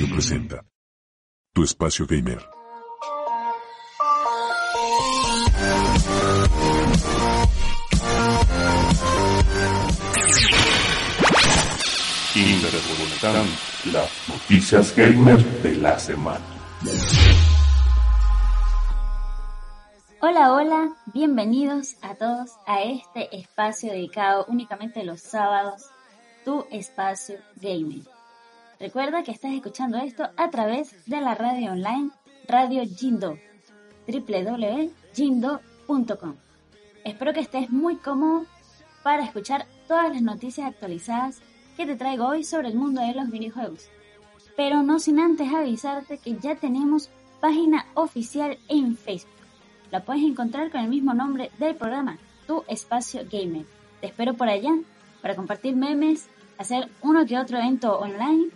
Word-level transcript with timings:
Radio 0.00 0.14
presenta 0.14 0.64
Tu 1.52 1.62
Espacio 1.62 2.06
Gamer. 2.06 2.38
Interpretan 12.34 13.46
las 13.92 14.10
noticias 14.26 14.96
gamer 14.96 15.44
de 15.62 15.76
la 15.76 15.98
semana. 15.98 16.40
Hola, 20.22 20.54
hola, 20.54 20.96
bienvenidos 21.12 21.96
a 22.00 22.14
todos 22.14 22.52
a 22.66 22.80
este 22.84 23.36
espacio 23.36 23.92
dedicado 23.92 24.46
únicamente 24.48 25.04
los 25.04 25.20
sábados, 25.20 25.82
tu 26.46 26.64
espacio 26.70 27.36
gaming. 27.56 28.06
Recuerda 28.80 29.22
que 29.22 29.30
estás 29.30 29.52
escuchando 29.52 29.98
esto 29.98 30.28
a 30.36 30.50
través 30.50 31.06
de 31.06 31.20
la 31.20 31.34
radio 31.34 31.72
online 31.72 32.10
Radio 32.48 32.82
Jindo, 32.84 33.38
www.jindo.com. 34.08 36.34
Espero 37.04 37.32
que 37.32 37.40
estés 37.40 37.70
muy 37.70 37.96
cómodo 37.96 38.46
para 39.02 39.24
escuchar 39.24 39.66
todas 39.86 40.10
las 40.10 40.22
noticias 40.22 40.66
actualizadas 40.66 41.40
que 41.76 41.86
te 41.86 41.96
traigo 41.96 42.26
hoy 42.26 42.42
sobre 42.42 42.68
el 42.68 42.74
mundo 42.74 43.02
de 43.02 43.14
los 43.14 43.30
videojuegos. 43.30 43.88
Pero 44.56 44.82
no 44.82 44.98
sin 44.98 45.20
antes 45.20 45.52
avisarte 45.52 46.18
que 46.18 46.36
ya 46.38 46.56
tenemos 46.56 47.10
página 47.40 47.86
oficial 47.94 48.58
en 48.68 48.96
Facebook 48.96 49.40
la 49.90 50.04
puedes 50.04 50.22
encontrar 50.22 50.70
con 50.70 50.80
el 50.80 50.88
mismo 50.88 51.14
nombre 51.14 51.50
del 51.58 51.74
programa, 51.74 52.18
Tu 52.46 52.62
Espacio 52.68 53.22
Gamer. 53.30 53.66
Te 54.00 54.06
espero 54.06 54.34
por 54.34 54.48
allá 54.48 54.70
para 55.20 55.34
compartir 55.34 55.74
memes, 55.74 56.28
hacer 56.58 56.88
uno 57.02 57.26
que 57.26 57.38
otro 57.38 57.58
evento 57.58 57.98
online 57.98 58.50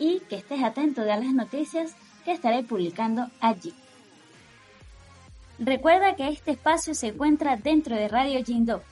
y 0.00 0.20
que 0.28 0.36
estés 0.36 0.64
atento 0.64 1.02
de 1.02 1.08
las 1.08 1.32
noticias 1.32 1.94
que 2.24 2.32
estaré 2.32 2.64
publicando 2.64 3.28
allí. 3.40 3.72
Recuerda 5.60 6.16
que 6.16 6.28
este 6.28 6.50
espacio 6.52 6.94
se 6.94 7.08
encuentra 7.08 7.56
dentro 7.56 7.94
de 7.94 8.08
Radio 8.08 8.42
Jindo. 8.42 8.82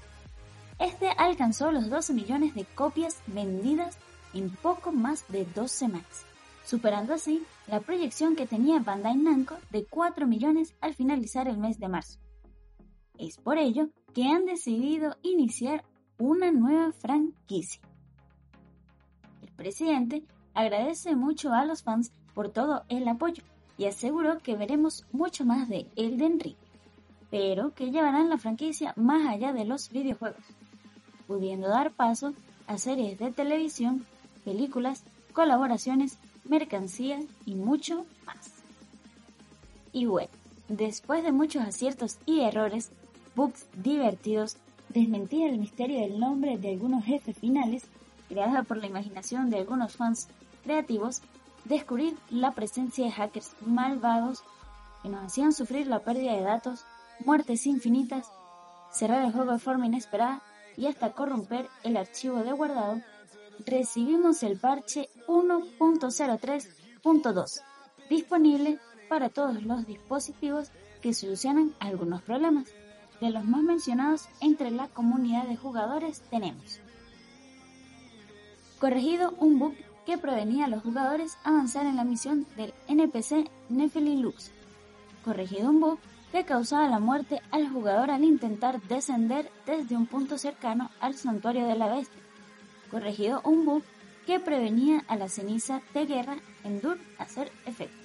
Este 0.79 1.09
alcanzó 1.11 1.71
los 1.71 1.89
12 1.89 2.13
millones 2.13 2.55
de 2.55 2.65
copias 2.65 3.19
vendidas 3.27 3.99
en 4.35 4.51
poco 4.51 4.93
más 4.93 5.25
de 5.29 5.47
dos 5.55 5.71
semanas 5.71 6.27
superando 6.65 7.15
así 7.15 7.43
la 7.67 7.81
proyección 7.81 8.37
que 8.37 8.47
tenía 8.47 8.81
Bandai 8.81 9.17
Namco 9.17 9.57
de 9.71 9.85
4 9.85 10.27
millones 10.27 10.75
al 10.81 10.95
finalizar 10.95 11.49
el 11.49 11.59
mes 11.59 11.79
de 11.79 11.89
marzo. 11.89 12.19
Es 13.19 13.37
por 13.39 13.59
ello 13.59 13.89
que 14.15 14.25
han 14.25 14.47
decidido 14.47 15.17
iniciar 15.23 15.85
una 16.19 16.51
nueva 16.51 16.93
franquicia. 16.93 17.81
Presidente 19.57 20.23
agradece 20.55 21.17
mucho 21.17 21.53
a 21.53 21.65
los 21.65 21.83
fans 21.83 22.13
por 22.35 22.49
todo 22.49 22.83
el 22.89 23.07
apoyo 23.09 23.43
y 23.79 23.87
aseguró 23.87 24.39
que 24.39 24.57
veremos 24.57 25.07
mucho 25.13 25.45
más 25.45 25.69
de 25.69 25.87
Elden 25.97 26.41
Ring, 26.41 26.57
pero 27.31 27.75
que 27.75 27.91
llevarán 27.91 28.29
la 28.29 28.39
franquicia 28.39 28.93
más 28.97 29.29
allá 29.29 29.53
de 29.53 29.65
los 29.65 29.91
videojuegos, 29.91 30.45
pudiendo 31.27 31.69
dar 31.69 31.93
paso 31.93 32.35
a 32.67 32.79
series 32.79 33.19
de 33.19 33.33
televisión, 33.33 34.05
películas, 34.45 35.05
colaboraciones 35.33 36.19
mercancía 36.45 37.21
y 37.47 37.55
mucho 37.55 38.05
más. 38.27 38.63
Y 39.93 40.07
bueno, 40.07 40.31
después 40.69 41.23
de 41.23 41.33
muchos 41.33 41.63
aciertos 41.63 42.19
y 42.27 42.41
errores, 42.41 42.91
bugs 43.35 43.67
divertidos, 43.75 44.57
desmentir 44.89 45.49
el 45.49 45.59
misterio 45.59 46.01
del 46.01 46.19
nombre 46.19 46.59
de 46.59 46.71
algunos 46.71 47.05
jefes 47.05 47.37
finales, 47.37 47.85
creada 48.33 48.63
por 48.63 48.79
la 48.79 48.87
imaginación 48.87 49.51
de 49.51 49.59
algunos 49.59 49.97
fans 49.97 50.29
creativos, 50.65 51.21
descubrir 51.67 52.17
la 52.31 52.53
presencia 52.53 53.05
de 53.05 53.13
hackers 53.13 53.53
malvados 53.67 54.43
que 55.03 55.11
nos 55.11 55.27
hacían 55.27 55.53
sufrir 55.53 55.87
la 55.87 55.99
pérdida 55.99 56.33
de 56.33 56.41
datos, 56.41 56.87
muertes 57.27 57.67
infinitas, 57.67 58.33
cerrar 58.91 59.27
el 59.27 59.33
juego 59.33 59.53
de 59.53 59.59
forma 59.59 59.85
inesperada 59.85 60.41
y 60.79 60.87
hasta 60.87 61.13
corromper 61.13 61.69
el 61.83 61.99
archivo 61.99 62.39
de 62.39 62.53
guardado 62.53 63.03
recibimos 63.67 64.43
el 64.43 64.59
parche 64.59 65.11
1.03.2, 65.29 67.61
disponible 68.09 68.79
para 69.11 69.29
todos 69.29 69.63
los 69.63 69.87
dispositivos 69.87 70.71
que 71.03 71.13
solucionan 71.13 71.75
algunos 71.81 72.23
problemas. 72.23 72.71
De 73.21 73.29
los 73.29 73.45
más 73.45 73.63
mencionados 73.63 74.31
entre 74.41 74.71
la 74.71 74.89
comunidad 74.89 75.47
de 75.47 75.57
jugadores 75.57 76.23
tenemos 76.31 76.81
corregido 78.83 79.33
un 79.39 79.61
bug 79.61 79.75
que 80.05 80.19
prevenía 80.19 80.65
a 80.65 80.69
los 80.69 80.83
jugadores 80.83 81.39
avanzar 81.45 81.87
en 81.87 81.95
la 81.95 82.03
misión 82.03 82.49
del 82.57 82.75
NPC 82.89 83.49
Lux. 83.71 84.51
Corregido 85.25 85.71
un 85.71 85.79
bug 85.79 85.99
que 86.33 86.45
causaba 86.45 86.89
la 86.89 86.99
muerte 86.99 87.41
al 87.53 87.71
jugador 87.71 88.11
al 88.11 88.25
intentar 88.25 88.83
descender 88.83 89.49
desde 89.67 89.97
un 89.97 90.07
punto 90.07 90.37
cercano 90.37 90.91
al 90.99 91.15
santuario 91.15 91.65
de 91.69 91.77
la 91.77 91.95
bestia 91.95 92.21
corregido 92.91 93.41
un 93.45 93.65
bug 93.65 93.85
que 94.27 94.41
prevenía 94.41 95.05
a 95.07 95.15
la 95.15 95.29
ceniza 95.29 95.81
de 95.95 96.05
guerra 96.05 96.37
en 96.65 96.81
Dur 96.81 96.99
hacer 97.19 97.53
efecto. 97.67 97.97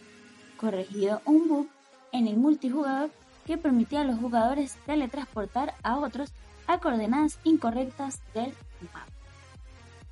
Corregido 0.57 1.23
un 1.25 1.49
bug 1.49 1.67
en 2.11 2.27
el 2.27 2.37
multijugador 2.37 3.09
que 3.47 3.57
permitía 3.57 4.01
a 4.01 4.05
los 4.05 4.19
jugadores 4.19 4.77
teletransportar 4.85 5.73
a 5.81 5.97
otros 5.97 6.31
a 6.67 6.77
coordenadas 6.77 7.39
incorrectas 7.43 8.21
del 8.35 8.53
mapa. 8.93 9.16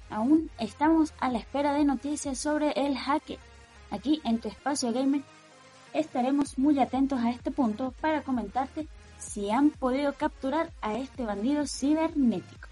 Aún 0.10 0.50
estamos 0.60 1.14
a 1.20 1.30
la 1.30 1.40
espera 1.40 1.74
de 1.74 1.84
noticias 1.84 2.38
sobre 2.38 2.72
el 2.72 2.98
hacker. 2.98 3.40
Aquí 3.92 4.22
en 4.24 4.40
tu 4.40 4.48
espacio 4.48 4.92
gamer 4.94 5.22
estaremos 5.94 6.58
muy 6.58 6.80
atentos 6.80 7.20
a 7.20 7.32
este 7.32 7.52
punto 7.52 7.94
para 8.02 8.22
comentarte 8.22 8.88
si 9.18 9.50
han 9.50 9.70
podido 9.70 10.14
capturar 10.14 10.72
a 10.82 10.96
este 10.96 11.24
bandido 11.24 11.66
cibernético. 11.66 12.68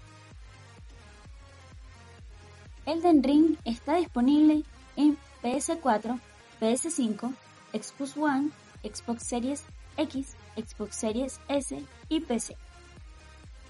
Elden 2.86 3.22
Ring 3.22 3.56
está 3.64 3.96
disponible 3.96 4.62
en 4.96 5.16
PS4, 5.42 6.20
PS5, 6.60 7.34
Xbox 7.72 8.16
One, 8.16 8.50
Xbox 8.82 9.24
Series 9.24 9.64
X, 9.96 10.36
Xbox 10.56 10.96
Series 10.96 11.40
S 11.48 11.82
y 12.08 12.20
PC. 12.20 12.56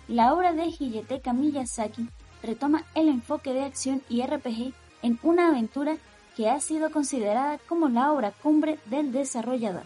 La 0.09 0.35
obra 0.35 0.53
de 0.53 0.67
Hidetaka 0.67 1.33
Miyazaki 1.33 2.09
retoma 2.45 2.85
el 2.95 3.09
enfoque 3.09 3.53
de 3.53 3.63
acción 3.63 4.03
y 4.09 4.23
RPG 4.23 4.73
en 5.03 5.19
una 5.23 5.49
aventura 5.49 5.97
que 6.37 6.49
ha 6.49 6.61
sido 6.61 6.91
considerada 6.91 7.59
como 7.69 7.89
la 7.89 8.13
obra 8.13 8.33
cumbre 8.33 8.79
del 8.87 9.13
desarrollador. 9.13 9.85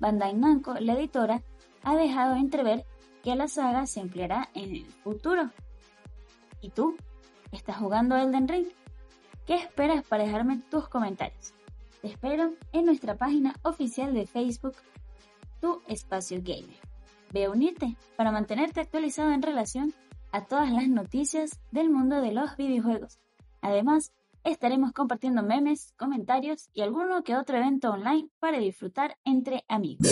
Bandai 0.00 0.34
Namco, 0.34 0.74
la 0.74 0.94
editora, 0.94 1.42
ha 1.82 1.96
dejado 1.96 2.36
entrever 2.36 2.84
que 3.22 3.34
la 3.36 3.48
saga 3.48 3.86
se 3.86 4.00
empleará 4.00 4.48
en 4.54 4.74
el 4.74 4.86
futuro. 4.86 5.50
¿Y 6.60 6.70
tú? 6.70 6.96
¿Estás 7.52 7.76
jugando 7.76 8.16
Elden 8.16 8.48
Ring? 8.48 8.66
¿Qué 9.46 9.54
esperas 9.54 10.04
para 10.04 10.24
dejarme 10.24 10.60
tus 10.70 10.88
comentarios? 10.88 11.54
Te 12.02 12.08
espero 12.08 12.52
en 12.72 12.84
nuestra 12.84 13.16
página 13.16 13.54
oficial 13.62 14.14
de 14.14 14.26
Facebook, 14.26 14.76
Tu 15.60 15.82
Espacio 15.88 16.38
Gamer. 16.42 16.76
Ve 17.32 17.44
a 17.44 17.50
unirte 17.50 17.96
para 18.16 18.32
mantenerte 18.32 18.80
actualizado 18.80 19.32
en 19.32 19.42
relación 19.42 19.94
a 20.32 20.44
todas 20.46 20.70
las 20.70 20.88
noticias 20.88 21.60
del 21.70 21.90
mundo 21.90 22.20
de 22.20 22.32
los 22.32 22.56
videojuegos. 22.56 23.18
Además, 23.60 24.12
estaremos 24.44 24.92
compartiendo 24.92 25.42
memes, 25.42 25.92
comentarios 25.96 26.68
y 26.72 26.82
alguno 26.82 27.22
que 27.22 27.36
otro 27.36 27.56
evento 27.56 27.90
online 27.90 28.28
para 28.38 28.58
disfrutar 28.58 29.16
entre 29.24 29.64
amigos. 29.68 30.08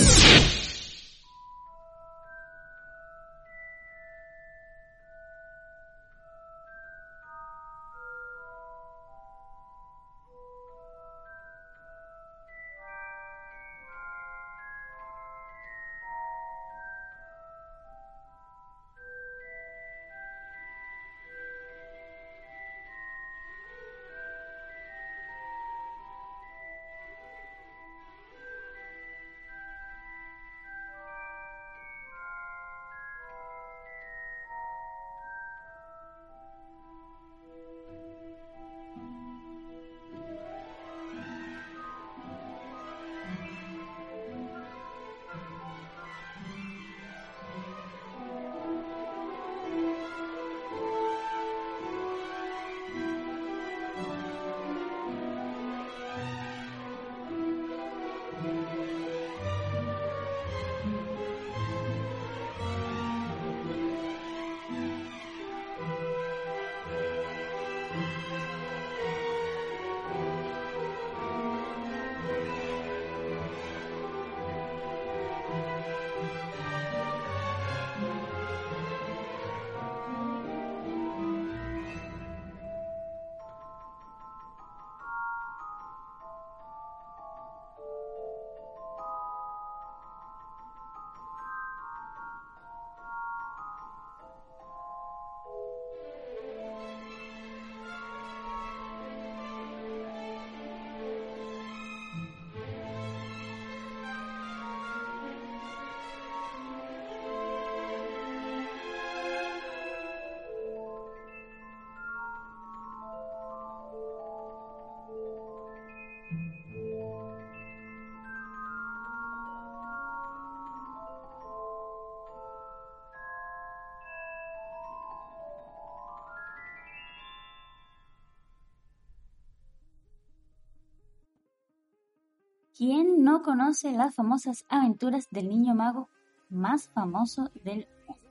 ¿Quién 132.76 133.24
no 133.24 133.40
conoce 133.40 133.92
las 133.92 134.14
famosas 134.14 134.66
aventuras 134.68 135.28
del 135.30 135.48
niño 135.48 135.74
mago 135.74 136.10
más 136.50 136.90
famoso 136.90 137.50
del 137.64 137.88
mundo? 138.06 138.22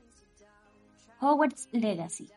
Hogwarts 1.19 1.67
Legacy, 1.71 2.29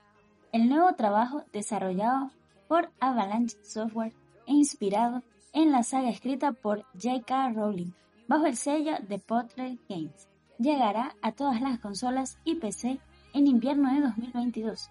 el 0.52 0.70
nuevo 0.70 0.94
trabajo 0.94 1.44
desarrollado 1.52 2.30
por 2.66 2.90
Avalanche 2.98 3.58
Software 3.62 4.14
e 4.46 4.52
inspirado 4.54 5.22
en 5.52 5.70
la 5.70 5.82
saga 5.82 6.08
escrita 6.08 6.52
por 6.52 6.86
J.K. 6.94 7.50
Rowling 7.50 7.92
bajo 8.26 8.46
el 8.46 8.56
sello 8.56 8.92
de 9.06 9.18
Potter 9.18 9.78
Games. 9.86 10.28
Llegará 10.58 11.14
a 11.20 11.32
todas 11.32 11.60
las 11.60 11.78
consolas 11.78 12.38
y 12.42 12.54
PC 12.54 13.00
en 13.34 13.46
invierno 13.46 13.92
de 13.92 14.00
2022. 14.00 14.88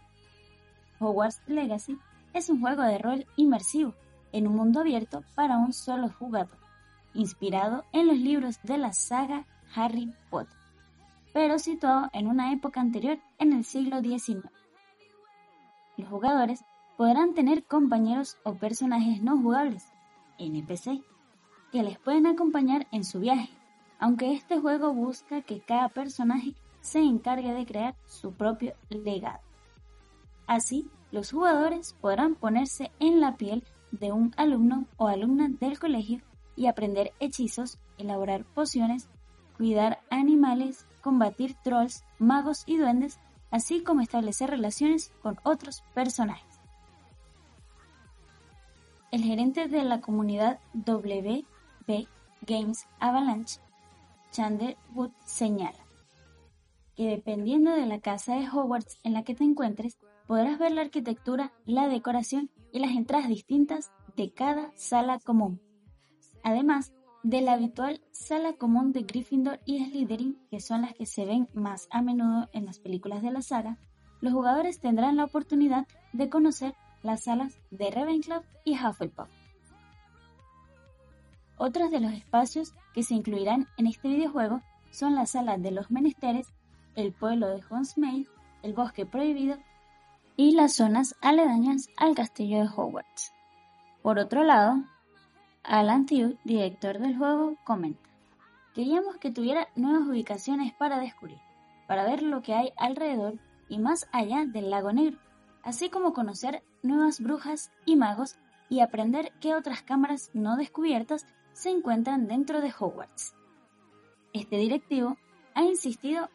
Hogwarts 0.99 1.41
Legacy 1.47 1.97
es 2.33 2.47
un 2.51 2.61
juego 2.61 2.83
de 2.83 2.99
rol 2.99 3.25
inmersivo 3.37 3.95
en 4.31 4.45
un 4.45 4.55
mundo 4.55 4.81
abierto 4.81 5.23
para 5.33 5.57
un 5.57 5.73
solo 5.73 6.09
jugador, 6.09 6.66
inspirado 7.13 7.85
en 7.91 8.07
los 8.07 8.17
libros 8.17 8.59
de 8.63 8.77
la 8.77 8.93
saga 8.93 9.45
Harry 9.75 10.13
Potter, 10.29 10.57
pero 11.33 11.59
situado 11.59 12.09
en 12.13 12.27
una 12.27 12.51
época 12.53 12.81
anterior 12.81 13.19
en 13.37 13.53
el 13.53 13.63
siglo 13.63 14.01
XIX. 14.01 14.49
Los 15.97 16.09
jugadores 16.09 16.63
podrán 16.97 17.33
tener 17.33 17.63
compañeros 17.63 18.37
o 18.43 18.55
personajes 18.55 19.21
no 19.21 19.37
jugables, 19.37 19.91
NPC, 20.39 21.03
que 21.71 21.83
les 21.83 21.99
pueden 21.99 22.27
acompañar 22.27 22.87
en 22.91 23.03
su 23.03 23.19
viaje, 23.19 23.49
aunque 23.99 24.33
este 24.33 24.59
juego 24.59 24.93
busca 24.93 25.41
que 25.41 25.59
cada 25.59 25.89
personaje 25.89 26.53
se 26.81 26.99
encargue 26.99 27.53
de 27.53 27.65
crear 27.65 27.95
su 28.05 28.33
propio 28.33 28.73
legado. 28.89 29.39
Así, 30.47 30.89
los 31.11 31.31
jugadores 31.31 31.93
podrán 31.99 32.35
ponerse 32.35 32.91
en 32.99 33.19
la 33.19 33.35
piel 33.37 33.63
de 33.91 34.11
un 34.11 34.33
alumno 34.37 34.85
o 34.97 35.07
alumna 35.07 35.49
del 35.49 35.79
colegio 35.79 36.21
y 36.57 36.67
aprender 36.67 37.13
hechizos, 37.21 37.77
elaborar 37.97 38.43
pociones, 38.43 39.07
cuidar 39.55 40.01
animales, 40.09 40.85
combatir 41.01 41.55
trolls, 41.63 42.03
magos 42.19 42.63
y 42.65 42.75
duendes, 42.75 43.19
así 43.51 43.81
como 43.81 44.01
establecer 44.01 44.49
relaciones 44.49 45.13
con 45.21 45.37
otros 45.43 45.83
personajes. 45.93 46.59
El 49.11 49.23
gerente 49.23 49.67
de 49.67 49.83
la 49.83 50.01
comunidad 50.01 50.59
WB 50.73 51.45
Games 52.41 52.85
Avalanche, 52.99 53.59
Chandler 54.31 54.77
Wood, 54.93 55.11
señala 55.25 55.87
que 56.95 57.07
dependiendo 57.07 57.71
de 57.71 57.85
la 57.85 57.99
casa 57.99 58.35
de 58.35 58.49
Hogwarts 58.49 58.97
en 59.03 59.13
la 59.13 59.23
que 59.23 59.35
te 59.35 59.43
encuentres, 59.43 59.97
podrás 60.25 60.57
ver 60.57 60.71
la 60.71 60.81
arquitectura, 60.81 61.53
la 61.65 61.87
decoración 61.87 62.49
y 62.71 62.79
las 62.79 62.91
entradas 62.91 63.29
distintas 63.29 63.91
de 64.15 64.31
cada 64.31 64.71
sala 64.75 65.19
común. 65.19 65.61
Además 66.43 66.93
de 67.23 67.41
la 67.41 67.53
habitual 67.53 68.01
sala 68.11 68.53
común 68.53 68.91
de 68.91 69.03
Gryffindor 69.03 69.59
y 69.65 69.83
Slytherin, 69.83 70.39
que 70.49 70.59
son 70.59 70.81
las 70.81 70.93
que 70.93 71.05
se 71.05 71.25
ven 71.25 71.49
más 71.53 71.87
a 71.91 72.01
menudo 72.01 72.47
en 72.53 72.65
las 72.65 72.79
películas 72.79 73.21
de 73.21 73.31
la 73.31 73.41
saga, 73.41 73.77
los 74.21 74.33
jugadores 74.33 74.79
tendrán 74.79 75.17
la 75.17 75.25
oportunidad 75.25 75.87
de 76.13 76.29
conocer 76.29 76.73
las 77.03 77.23
salas 77.23 77.59
de 77.71 77.91
Ravenclaw 77.91 78.43
y 78.65 78.73
Hufflepuff. 78.73 79.29
Otros 81.57 81.91
de 81.91 81.99
los 81.99 82.13
espacios 82.13 82.73
que 82.93 83.03
se 83.03 83.15
incluirán 83.15 83.67
en 83.77 83.87
este 83.87 84.07
videojuego 84.07 84.61
son 84.91 85.15
las 85.15 85.31
salas 85.31 85.61
de 85.61 85.71
los 85.71 85.91
menesteres, 85.91 86.53
el 86.95 87.13
pueblo 87.13 87.49
de 87.49 87.61
Hogsmeade, 87.69 88.27
el 88.63 88.73
bosque 88.73 89.05
prohibido 89.05 89.57
y 90.35 90.51
las 90.51 90.73
zonas 90.73 91.15
aledañas 91.21 91.89
al 91.97 92.15
castillo 92.15 92.59
de 92.59 92.69
Hogwarts. 92.69 93.33
Por 94.01 94.19
otro 94.19 94.43
lado, 94.43 94.83
Alan 95.67 96.05
Tew, 96.05 96.37
director 96.45 96.97
del 96.97 97.17
juego, 97.17 97.57
comenta, 97.65 98.09
queríamos 98.73 99.17
que 99.17 99.31
tuviera 99.31 99.67
nuevas 99.75 100.07
ubicaciones 100.07 100.73
para 100.73 100.97
descubrir, 100.97 101.39
para 101.89 102.05
ver 102.05 102.23
lo 102.23 102.41
que 102.41 102.53
hay 102.53 102.71
alrededor 102.77 103.33
y 103.67 103.77
más 103.77 104.07
allá 104.13 104.45
del 104.45 104.69
lago 104.69 104.93
negro, 104.93 105.19
así 105.63 105.89
como 105.89 106.13
conocer 106.13 106.63
nuevas 106.83 107.19
brujas 107.19 107.73
y 107.85 107.97
magos 107.97 108.37
y 108.69 108.79
aprender 108.79 109.33
qué 109.41 109.55
otras 109.55 109.81
cámaras 109.81 110.31
no 110.33 110.55
descubiertas 110.55 111.25
se 111.51 111.69
encuentran 111.69 112.27
dentro 112.27 112.61
de 112.61 112.71
Hogwarts. 112.79 113.35
Este 114.31 114.55
directivo 114.55 115.17
ha 115.53 115.63
insistido 115.63 116.29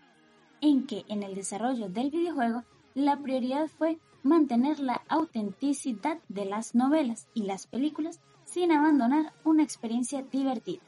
en 0.61 0.87
que 0.87 1.07
en 1.09 1.23
el 1.23 1.35
desarrollo 1.35 1.89
del 1.89 2.11
videojuego 2.11 2.65
la 2.93 3.17
prioridad 3.17 3.69
fue 3.69 3.99
mantener 4.23 4.79
la 4.79 5.01
autenticidad 5.09 6.19
de 6.29 6.45
las 6.45 6.75
novelas 6.75 7.29
y 7.33 7.45
las 7.45 7.67
películas 7.67 8.21
sin 8.53 8.71
abandonar 8.71 9.33
una 9.45 9.63
experiencia 9.63 10.23
divertida. 10.23 10.83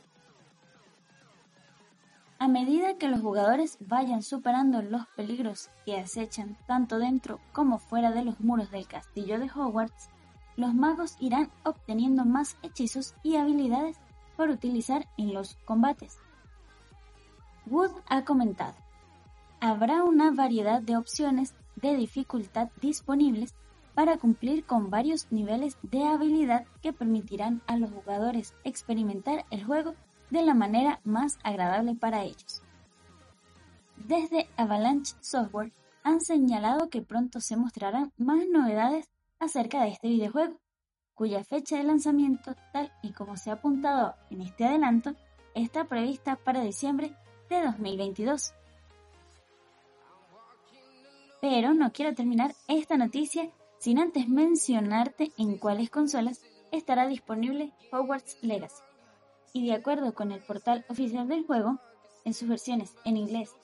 A 2.39 2.47
medida 2.47 2.99
que 2.99 3.09
los 3.09 3.23
jugadores 3.23 3.79
vayan 3.81 4.23
superando 4.23 4.83
los 4.83 5.07
peligros 5.17 5.71
que 5.87 5.99
acechan 5.99 6.59
tanto 6.67 6.99
dentro 6.99 7.41
como 7.55 7.79
fuera 7.79 8.11
de 8.11 8.23
los 8.23 8.39
muros 8.41 8.71
del 8.71 8.87
castillo 8.87 9.39
de 9.39 9.51
Hogwarts, 9.51 10.11
los 10.57 10.75
magos 10.75 11.17
irán 11.21 11.51
obteniendo 11.65 12.27
más 12.27 12.59
hechizos 12.63 13.15
y 13.23 13.37
habilidades 13.37 13.97
para 14.37 14.53
utilizar 14.53 15.09
en 15.17 15.33
los 15.33 15.55
combates. 15.65 16.19
Wood 17.65 17.93
ha 18.11 18.27
comentado, 18.27 18.75
habrá 19.61 20.03
una 20.03 20.33
variedad 20.33 20.83
de 20.83 20.99
opciones 20.99 21.55
de 21.77 21.97
dificultad 21.97 22.69
disponibles 22.83 23.55
para 23.95 24.19
cumplir 24.19 24.65
con 24.65 24.91
varios 24.91 25.31
niveles 25.31 25.79
de 25.83 26.05
habilidad 26.05 26.67
que 26.83 26.93
permitirán 26.93 27.63
a 27.67 27.77
los 27.77 27.91
jugadores 27.91 28.55
experimentar 28.65 29.45
el 29.51 29.65
juego 29.65 29.95
de 30.31 30.43
la 30.43 30.55
manera 30.55 31.01
más 31.05 31.39
agradable 31.43 31.95
para 31.95 32.25
ellos. 32.25 32.63
Desde 33.97 34.49
Avalanche 34.57 35.15
Software 35.21 35.73
han 36.03 36.21
señalado 36.21 36.91
que 36.91 37.03
pronto 37.03 37.41
se 37.41 37.57
mostrarán 37.57 38.13
más 38.19 38.45
novedades 38.51 39.09
acerca 39.39 39.83
de 39.83 39.91
este 39.91 40.09
videojuego, 40.09 40.59
cuya 41.15 41.45
fecha 41.45 41.77
de 41.77 41.85
lanzamiento, 41.85 42.57
tal 42.73 42.93
y 43.03 43.13
como 43.13 43.37
se 43.37 43.51
ha 43.51 43.55
apuntado 43.55 44.15
en 44.31 44.43
este 44.43 44.65
adelanto, 44.65 45.15
está 45.55 45.85
prevista 45.85 46.37
para 46.37 46.63
diciembre 46.63 47.17
de 47.49 47.63
2022. 47.63 48.53
Pero 51.41 51.75
no 51.75 51.93
quiero 51.93 52.15
terminar 52.15 52.55
esta 52.69 52.97
noticia 52.97 53.51
sin 53.85 53.99
antes 53.99 54.31
mencionarte 54.31 55.31
en 55.37 55.59
cuáles 55.59 55.91
consolas 55.91 56.41
estará 56.73 57.07
disponible 57.07 57.71
Hogwarts 57.93 58.39
Legacy. 58.41 58.83
Y 59.53 59.67
de 59.67 59.75
acuerdo 59.75 60.15
con 60.15 60.33
el 60.33 60.41
portal 60.41 60.87
oficial 60.89 61.29
del 61.29 61.45
juego, 61.45 61.79
en 62.25 62.33
sus 62.33 62.49
versiones 62.49 62.97
en 63.05 63.19
inglés, 63.19 63.55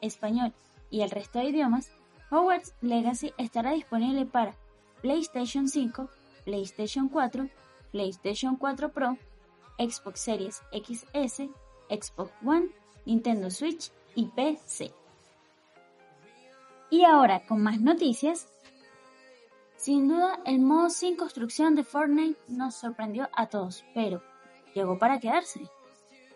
español 0.00 0.54
y 0.88 1.02
el 1.02 1.10
resto 1.10 1.40
de 1.40 1.50
idiomas, 1.50 1.90
Hogwarts 2.30 2.72
Legacy 2.80 3.34
estará 3.36 3.72
disponible 3.72 4.24
para 4.24 4.56
PlayStation 5.02 5.68
5, 5.68 6.08
PlayStation 6.46 7.10
4, 7.10 7.46
PlayStation 7.92 8.56
4 8.56 8.92
Pro, 8.92 9.18
Xbox 9.78 10.20
Series 10.20 10.62
XS, 10.72 11.50
Xbox 11.90 12.32
One, 12.42 12.70
Nintendo 13.04 13.50
Switch 13.50 13.92
y 14.14 14.24
PC. 14.28 14.94
Y 16.88 17.04
ahora 17.04 17.44
con 17.44 17.62
más 17.62 17.78
noticias. 17.78 18.48
Sin 19.86 20.08
duda, 20.08 20.40
el 20.44 20.58
modo 20.58 20.90
sin 20.90 21.14
construcción 21.14 21.76
de 21.76 21.84
Fortnite 21.84 22.40
nos 22.48 22.74
sorprendió 22.74 23.28
a 23.32 23.46
todos, 23.46 23.84
pero 23.94 24.20
llegó 24.74 24.98
para 24.98 25.20
quedarse. 25.20 25.60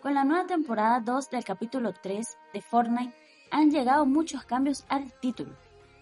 Con 0.00 0.14
la 0.14 0.22
nueva 0.22 0.46
temporada 0.46 1.00
2 1.00 1.30
del 1.30 1.42
capítulo 1.42 1.92
3 1.92 2.38
de 2.54 2.60
Fortnite 2.62 3.12
han 3.50 3.72
llegado 3.72 4.06
muchos 4.06 4.44
cambios 4.44 4.84
al 4.88 5.12
título. 5.18 5.56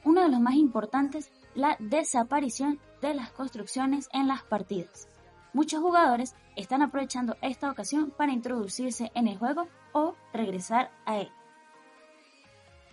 Uno 0.04 0.20
de 0.20 0.28
los 0.28 0.40
más 0.40 0.56
importantes, 0.56 1.32
la 1.54 1.78
desaparición 1.80 2.80
de 3.00 3.14
las 3.14 3.32
construcciones 3.32 4.10
en 4.12 4.28
las 4.28 4.42
partidas. 4.42 5.08
Muchos 5.54 5.80
jugadores 5.80 6.34
están 6.54 6.82
aprovechando 6.82 7.34
esta 7.40 7.70
ocasión 7.70 8.10
para 8.10 8.32
introducirse 8.32 9.10
en 9.14 9.26
el 9.26 9.38
juego 9.38 9.68
o 9.94 10.16
regresar 10.34 10.90
a 11.06 11.16
él. 11.16 11.30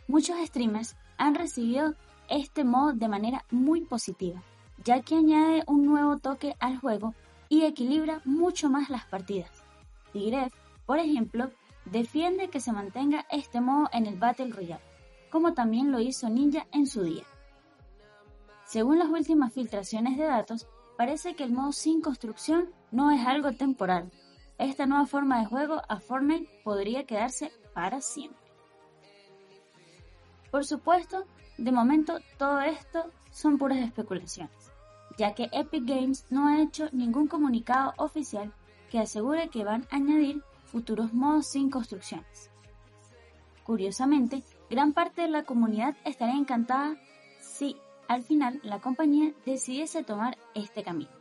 Muchos 0.07 0.37
streamers 0.47 0.95
han 1.17 1.35
recibido 1.35 1.93
este 2.29 2.63
modo 2.63 2.93
de 2.93 3.07
manera 3.07 3.45
muy 3.51 3.81
positiva, 3.81 4.41
ya 4.83 5.01
que 5.01 5.15
añade 5.15 5.63
un 5.67 5.85
nuevo 5.85 6.17
toque 6.17 6.55
al 6.59 6.77
juego 6.77 7.13
y 7.49 7.63
equilibra 7.63 8.21
mucho 8.25 8.69
más 8.69 8.89
las 8.89 9.05
partidas. 9.05 9.51
Tigref, 10.13 10.53
por 10.85 10.99
ejemplo, 10.99 11.51
defiende 11.85 12.49
que 12.49 12.59
se 12.59 12.71
mantenga 12.71 13.25
este 13.31 13.61
modo 13.61 13.89
en 13.91 14.05
el 14.05 14.17
Battle 14.17 14.49
Royale, 14.51 14.83
como 15.29 15.53
también 15.53 15.91
lo 15.91 15.99
hizo 15.99 16.29
Ninja 16.29 16.67
en 16.71 16.87
su 16.87 17.03
día. 17.03 17.23
Según 18.65 18.99
las 18.99 19.09
últimas 19.09 19.53
filtraciones 19.53 20.17
de 20.17 20.23
datos, 20.23 20.67
parece 20.97 21.35
que 21.35 21.43
el 21.43 21.51
modo 21.51 21.71
sin 21.71 22.01
construcción 22.01 22.69
no 22.91 23.11
es 23.11 23.25
algo 23.25 23.51
temporal. 23.51 24.11
Esta 24.57 24.85
nueva 24.85 25.05
forma 25.05 25.39
de 25.39 25.45
juego 25.45 25.81
a 25.87 25.99
Fortnite 25.99 26.49
podría 26.63 27.05
quedarse 27.05 27.51
para 27.73 28.01
siempre. 28.01 28.44
Por 30.55 30.63
supuesto, 30.63 31.25
de 31.57 31.69
momento 31.73 32.19
todo 32.37 32.61
esto 32.61 33.11
son 33.29 33.57
puras 33.57 33.79
especulaciones, 33.79 34.71
ya 35.17 35.35
que 35.35 35.49
Epic 35.51 35.83
Games 35.85 36.27
no 36.29 36.47
ha 36.47 36.61
hecho 36.61 36.87
ningún 36.93 37.27
comunicado 37.27 37.93
oficial 37.97 38.53
que 38.89 38.99
asegure 38.99 39.49
que 39.49 39.65
van 39.65 39.85
a 39.91 39.97
añadir 39.97 40.41
futuros 40.63 41.13
modos 41.13 41.47
sin 41.47 41.69
construcciones. 41.69 42.51
Curiosamente, 43.65 44.43
gran 44.69 44.93
parte 44.93 45.23
de 45.23 45.27
la 45.27 45.43
comunidad 45.43 45.97
estaría 46.05 46.37
encantada 46.37 46.95
si 47.41 47.75
al 48.07 48.23
final 48.23 48.61
la 48.63 48.79
compañía 48.79 49.33
decidiese 49.45 50.05
tomar 50.05 50.37
este 50.53 50.83
camino, 50.83 51.11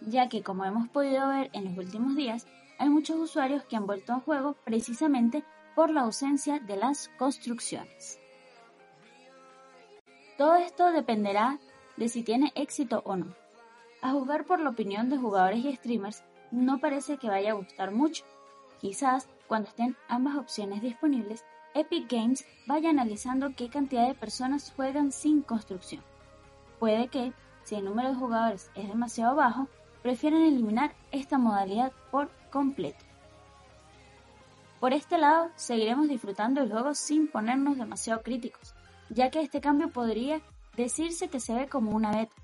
ya 0.00 0.28
que 0.28 0.42
como 0.42 0.64
hemos 0.64 0.88
podido 0.88 1.28
ver 1.28 1.50
en 1.52 1.66
los 1.66 1.78
últimos 1.78 2.16
días, 2.16 2.48
hay 2.80 2.88
muchos 2.88 3.16
usuarios 3.16 3.62
que 3.62 3.76
han 3.76 3.86
vuelto 3.86 4.12
a 4.12 4.18
juego 4.18 4.56
precisamente 4.64 5.44
por 5.76 5.90
la 5.90 6.00
ausencia 6.00 6.58
de 6.58 6.76
las 6.76 7.10
construcciones. 7.16 8.18
Todo 10.36 10.56
esto 10.56 10.92
dependerá 10.92 11.58
de 11.96 12.08
si 12.08 12.22
tiene 12.22 12.52
éxito 12.54 13.02
o 13.06 13.16
no. 13.16 13.34
A 14.02 14.12
jugar 14.12 14.44
por 14.44 14.60
la 14.60 14.70
opinión 14.70 15.08
de 15.08 15.16
jugadores 15.16 15.64
y 15.64 15.74
streamers, 15.74 16.22
no 16.50 16.78
parece 16.78 17.16
que 17.16 17.28
vaya 17.28 17.52
a 17.52 17.54
gustar 17.54 17.90
mucho. 17.90 18.24
Quizás 18.78 19.28
cuando 19.48 19.70
estén 19.70 19.96
ambas 20.08 20.36
opciones 20.36 20.82
disponibles, 20.82 21.44
Epic 21.74 22.10
Games 22.10 22.44
vaya 22.66 22.90
analizando 22.90 23.54
qué 23.56 23.70
cantidad 23.70 24.06
de 24.06 24.14
personas 24.14 24.72
juegan 24.76 25.10
sin 25.10 25.42
construcción. 25.42 26.02
Puede 26.78 27.08
que, 27.08 27.32
si 27.64 27.74
el 27.74 27.86
número 27.86 28.10
de 28.10 28.14
jugadores 28.14 28.70
es 28.74 28.88
demasiado 28.88 29.34
bajo, 29.34 29.68
prefieran 30.02 30.42
eliminar 30.42 30.94
esta 31.10 31.38
modalidad 31.38 31.92
por 32.10 32.30
completo. 32.50 33.04
Por 34.80 34.92
este 34.92 35.16
lado, 35.18 35.50
seguiremos 35.56 36.08
disfrutando 36.08 36.60
el 36.60 36.70
juego 36.70 36.94
sin 36.94 37.28
ponernos 37.28 37.76
demasiado 37.78 38.22
críticos, 38.22 38.75
ya 39.10 39.30
que 39.30 39.40
este 39.40 39.60
cambio 39.60 39.90
podría 39.90 40.40
decirse 40.76 41.28
que 41.28 41.40
se 41.40 41.54
ve 41.54 41.68
como 41.68 41.90
una 41.92 42.10
beta, 42.10 42.34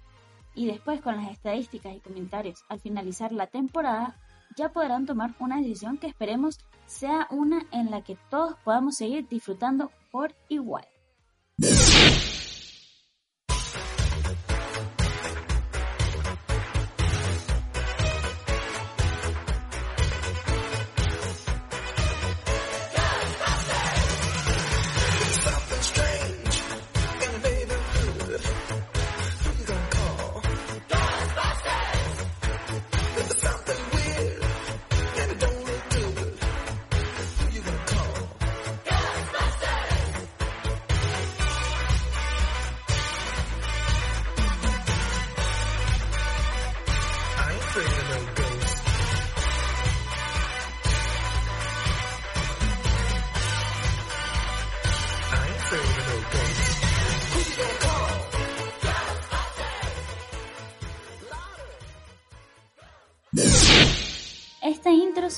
y 0.55 0.67
después 0.67 1.01
con 1.01 1.17
las 1.17 1.31
estadísticas 1.31 1.95
y 1.95 2.01
comentarios 2.01 2.65
al 2.69 2.81
finalizar 2.81 3.33
la 3.33 3.47
temporada, 3.47 4.17
ya 4.57 4.71
podrán 4.71 5.07
tomar 5.07 5.35
una 5.39 5.59
decisión 5.59 5.99
que 5.99 6.07
esperemos 6.07 6.59
sea 6.87 7.27
una 7.31 7.67
en 7.73 7.91
la 7.91 8.03
que 8.03 8.19
todos 8.31 8.57
podamos 8.65 8.97
seguir 8.97 9.27
disfrutando 9.29 9.91
por 10.11 10.35
igual. 10.49 10.87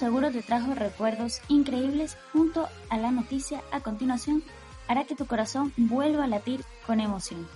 Seguro 0.04 0.30
te 0.30 0.42
trajo 0.42 0.74
recuerdos 0.74 1.40
increíbles 1.48 2.18
junto 2.30 2.68
a 2.90 2.98
la 2.98 3.10
noticia 3.10 3.62
a 3.72 3.80
continuación 3.80 4.42
hará 4.86 5.04
que 5.04 5.14
tu 5.14 5.24
corazón 5.24 5.72
vuelva 5.78 6.24
a 6.24 6.26
latir 6.26 6.62
con 6.86 7.00
emoción. 7.00 7.48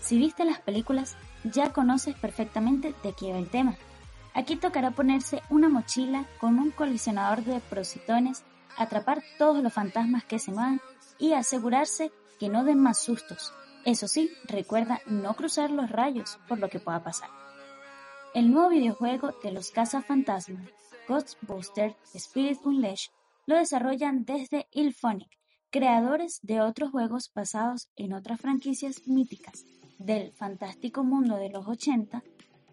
Si 0.00 0.18
viste 0.18 0.44
las 0.44 0.58
películas, 0.58 1.16
ya 1.44 1.72
conoces 1.72 2.16
perfectamente 2.16 2.92
de 3.04 3.12
qué 3.12 3.30
va 3.30 3.38
el 3.38 3.50
tema. 3.50 3.76
Aquí 4.34 4.56
tocará 4.56 4.90
ponerse 4.90 5.44
una 5.48 5.68
mochila 5.68 6.26
con 6.40 6.58
un 6.58 6.72
colisionador 6.72 7.44
de 7.44 7.60
prositones, 7.60 8.42
atrapar 8.76 9.22
todos 9.38 9.62
los 9.62 9.72
fantasmas 9.72 10.24
que 10.24 10.40
se 10.40 10.50
muevan 10.50 10.80
y 11.20 11.34
asegurarse 11.34 12.10
que 12.40 12.48
no 12.48 12.64
den 12.64 12.80
más 12.80 12.98
sustos. 12.98 13.52
Eso 13.84 14.08
sí, 14.08 14.32
recuerda 14.48 15.02
no 15.06 15.34
cruzar 15.34 15.70
los 15.70 15.88
rayos 15.88 16.36
por 16.48 16.58
lo 16.58 16.68
que 16.68 16.80
pueda 16.80 17.04
pasar. 17.04 17.30
El 18.34 18.50
nuevo 18.50 18.70
videojuego 18.70 19.30
de 19.44 19.52
los 19.52 19.70
cazafantasmas, 19.70 20.68
Ghostbusters 21.08 21.96
Spirit 22.14 22.58
Unleashed, 22.64 23.12
lo 23.46 23.56
desarrollan 23.56 24.24
desde 24.24 24.66
Ilphonic, 24.72 25.28
creadores 25.70 26.40
de 26.42 26.60
otros 26.60 26.90
juegos 26.90 27.30
basados 27.34 27.88
en 27.96 28.12
otras 28.12 28.40
franquicias 28.40 29.06
míticas 29.06 29.64
del 29.98 30.32
fantástico 30.32 31.04
mundo 31.04 31.36
de 31.36 31.50
los 31.50 31.66
80. 31.66 32.22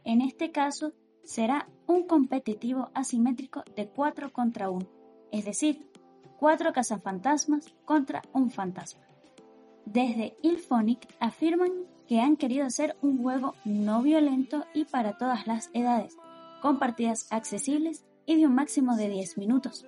En 0.04 0.22
este 0.22 0.52
caso, 0.52 0.94
será 1.24 1.68
un 1.88 2.08
competitivo 2.08 2.90
asimétrico 2.94 3.64
de 3.76 3.88
4 3.88 4.34
contra 4.34 4.70
1, 4.70 4.86
es 5.32 5.46
decir, 5.46 5.90
4 6.40 6.74
cazafantasmas 6.74 7.74
contra 7.86 8.22
un 8.34 8.52
fantasma. 8.52 9.02
Desde 9.86 10.36
Ilphonic 10.42 11.08
afirman 11.20 11.72
que 12.08 12.20
han 12.20 12.36
querido 12.36 12.66
hacer 12.66 12.98
un 13.02 13.22
juego 13.22 13.56
no 13.64 14.02
violento 14.02 14.66
y 14.74 14.86
para 14.86 15.18
todas 15.18 15.48
las 15.48 15.70
edades, 15.74 16.18
con 16.62 16.80
partidas 16.80 17.28
accesibles 17.32 18.04
y 18.26 18.36
de 18.38 18.48
un 18.48 18.56
máximo 18.56 18.96
de 18.96 19.10
10 19.10 19.38
minutos. 19.38 19.86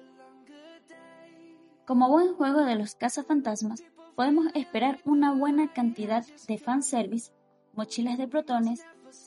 Como 1.86 2.10
buen 2.10 2.34
juego 2.34 2.64
de 2.64 2.76
los 2.76 2.96
cazafantasmas, 2.96 3.84
podemos 4.16 4.48
esperar 4.56 5.00
una 5.06 5.34
buena 5.34 5.72
cantidad 5.72 6.26
de 6.48 6.58
fanservice, 6.58 7.32
mochilas 7.74 8.18
de 8.18 8.28
protones, 8.28 8.84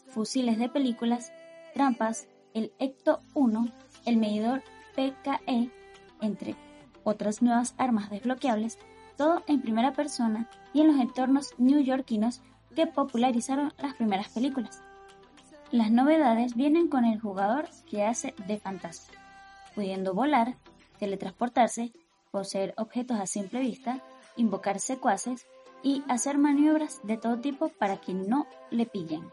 fusiles 0.09 0.59
de 0.59 0.69
películas, 0.69 1.33
trampas, 1.75 2.27
el 2.55 2.73
Ecto 2.79 3.21
1, 3.35 3.69
el 4.07 4.17
medidor 4.17 4.63
PKE, 4.97 5.71
entre 6.21 6.57
otras 7.05 7.43
nuevas 7.43 7.75
armas 7.79 8.11
desbloqueables, 8.11 8.79
todo 9.17 9.43
en 9.47 9.63
primera 9.63 9.93
persona 9.93 10.49
y 10.73 10.81
en 10.81 10.89
los 10.89 11.01
entornos 11.01 11.55
newyorkinos 11.59 12.43
que 12.75 12.87
popularizaron 12.87 13.73
las 13.79 13.95
primeras 13.95 14.29
películas. 14.29 14.83
Las 15.71 15.91
novedades 15.91 16.55
vienen 16.55 16.89
con 16.89 17.05
el 17.05 17.21
jugador 17.21 17.69
que 17.91 18.03
hace 18.03 18.35
de 18.47 18.59
fantasma, 18.59 19.13
pudiendo 19.75 20.15
volar, 20.15 20.57
teletransportarse, 20.99 21.93
poseer 22.31 22.73
objetos 22.79 23.21
a 23.21 23.27
simple 23.27 23.61
vista, 23.61 24.03
invocar 24.37 24.81
secuaces 24.81 25.47
y 25.83 26.03
hacer 26.09 26.39
maniobras 26.39 27.01
de 27.03 27.19
todo 27.19 27.39
tipo 27.39 27.69
para 27.69 27.99
que 27.99 28.15
no 28.15 28.47
le 28.71 28.87
pillen. 28.87 29.29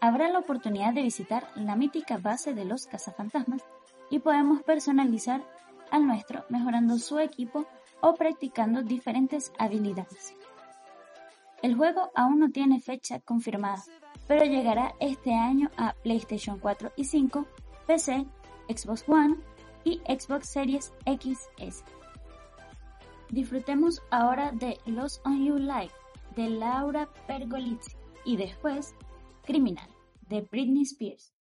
Habrá 0.00 0.30
la 0.30 0.38
oportunidad 0.38 0.94
de 0.94 1.02
visitar 1.02 1.46
la 1.54 1.76
mítica 1.76 2.16
base 2.16 2.54
de 2.54 2.64
los 2.64 2.86
cazafantasmas 2.86 3.62
y 4.08 4.20
podemos 4.20 4.62
personalizar 4.62 5.42
al 5.90 6.06
nuestro 6.06 6.46
mejorando 6.48 6.98
su 6.98 7.18
equipo 7.18 7.66
o 8.00 8.14
practicando 8.14 8.82
diferentes 8.82 9.52
habilidades. 9.58 10.34
El 11.62 11.76
juego 11.76 12.10
aún 12.14 12.38
no 12.38 12.50
tiene 12.50 12.80
fecha 12.80 13.20
confirmada, 13.20 13.82
pero 14.30 14.44
llegará 14.44 14.94
este 15.00 15.34
año 15.34 15.72
a 15.76 15.92
PlayStation 16.04 16.60
4 16.60 16.92
y 16.94 17.02
5, 17.02 17.46
PC, 17.88 18.24
Xbox 18.68 19.04
One 19.08 19.38
y 19.82 20.00
Xbox 20.06 20.48
Series 20.48 20.92
XS. 21.04 21.82
Disfrutemos 23.28 24.00
ahora 24.12 24.52
de 24.52 24.78
Los 24.86 25.20
on 25.24 25.44
You 25.44 25.56
Live 25.56 25.90
de 26.36 26.48
Laura 26.48 27.08
Pergolizzi 27.26 27.96
y 28.24 28.36
después 28.36 28.94
Criminal 29.42 29.90
de 30.28 30.42
Britney 30.42 30.82
Spears. 30.82 31.34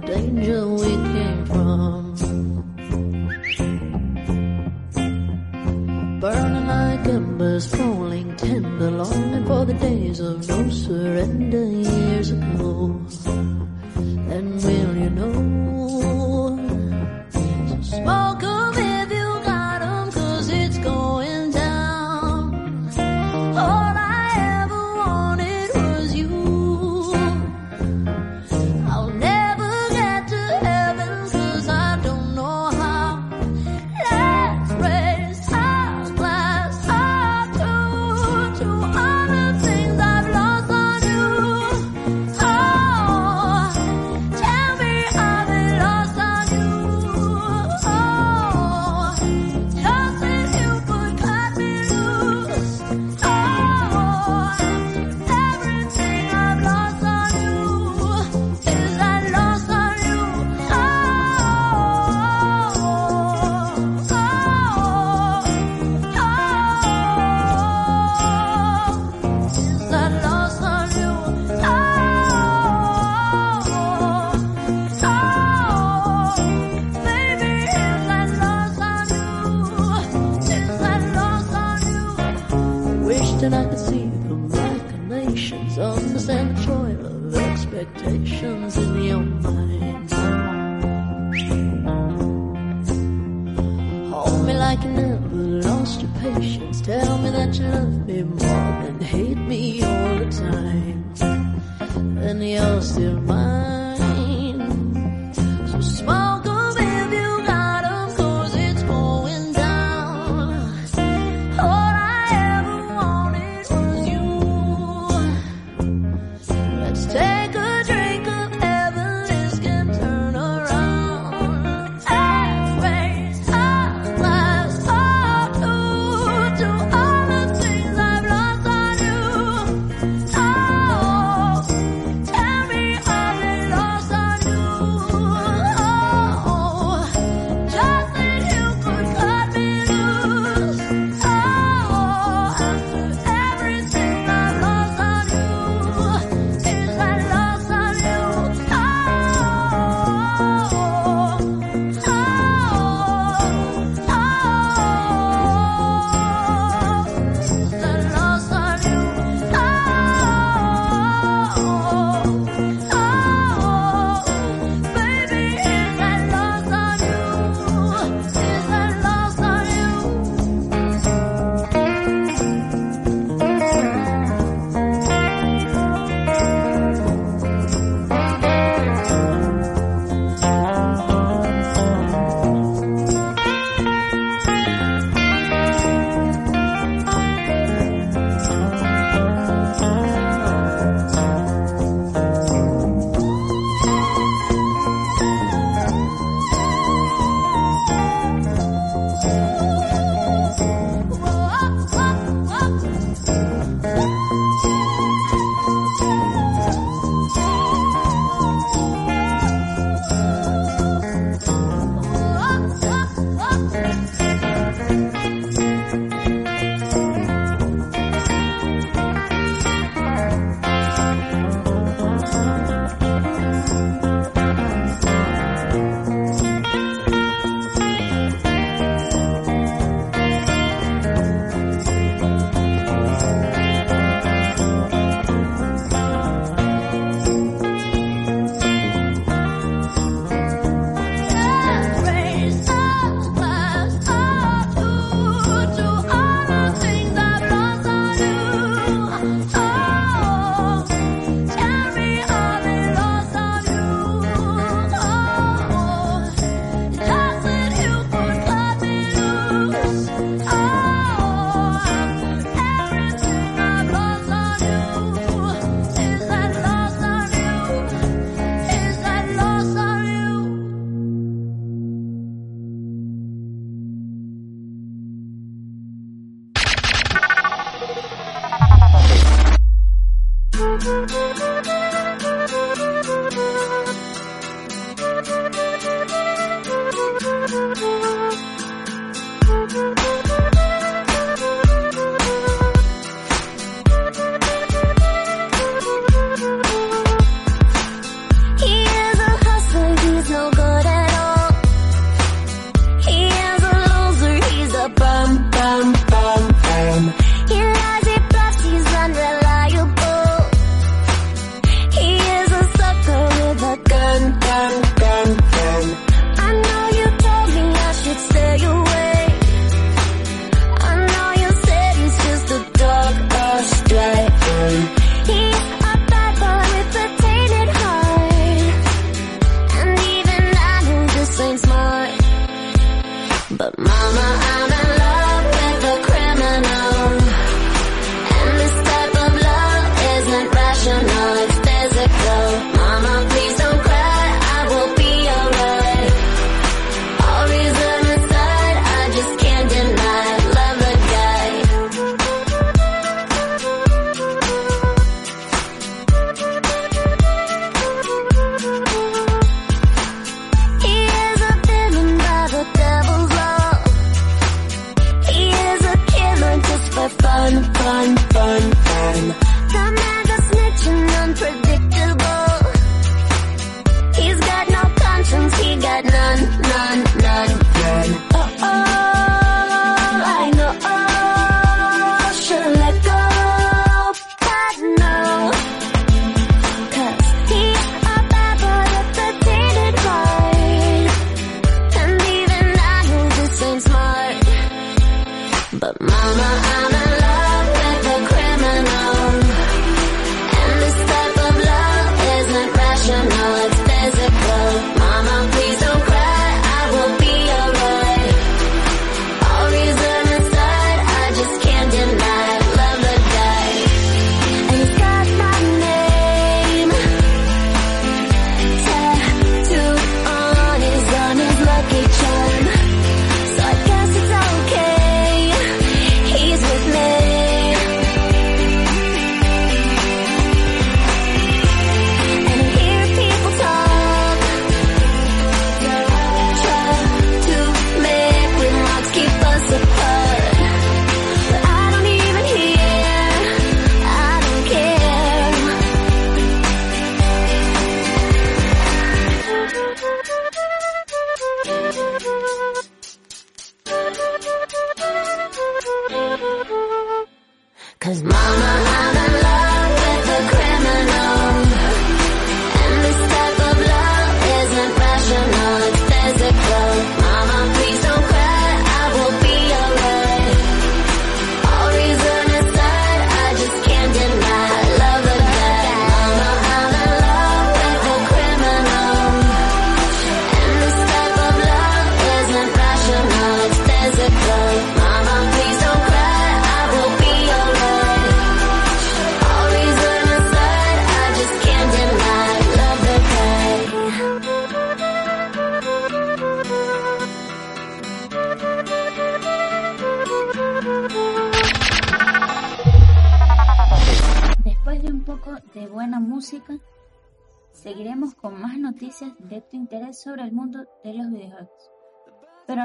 The 0.00 0.06
danger 0.06 0.66
we 0.68 0.90
came 1.12 1.46
from. 1.46 2.14
Burning 6.20 6.66
like 6.66 7.06
embers, 7.06 7.66
falling 7.74 8.36
tender, 8.36 8.90
longing 8.90 9.46
for 9.46 9.64
the 9.64 9.74
days 9.74 10.20
of 10.20 10.48
no 10.48 10.70
surrender 10.70 11.63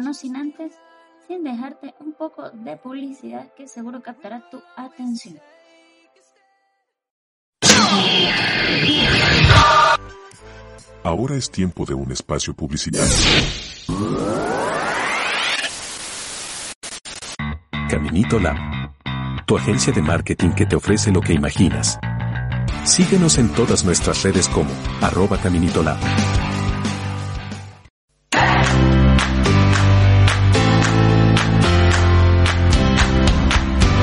No 0.02 0.14
sin 0.14 0.38
antes, 0.38 0.72
sin 1.28 1.44
dejarte 1.44 1.94
un 2.00 2.14
poco 2.14 2.50
de 2.52 2.78
publicidad 2.78 3.54
que 3.54 3.68
seguro 3.68 4.02
captará 4.02 4.50
tu 4.50 4.62
atención. 4.78 5.38
Ahora 11.04 11.36
es 11.36 11.52
tiempo 11.52 11.86
de 11.86 11.94
un 11.94 12.12
espacio 12.12 12.54
publicitario. 12.54 13.08
Caminito 17.90 18.40
Lab. 18.40 18.58
Tu 19.46 19.58
agencia 19.58 19.92
de 19.92 20.02
marketing 20.02 20.52
que 20.52 20.66
te 20.66 20.76
ofrece 20.78 21.12
lo 21.12 21.20
que 21.20 21.34
imaginas. 21.34 22.00
Síguenos 22.86 23.38
en 23.38 23.50
todas 23.54 23.84
nuestras 23.84 24.24
redes 24.24 24.48
como 24.48 24.70
arroba 25.02 25.38
Caminito 25.38 25.84
Lab. 25.84 26.00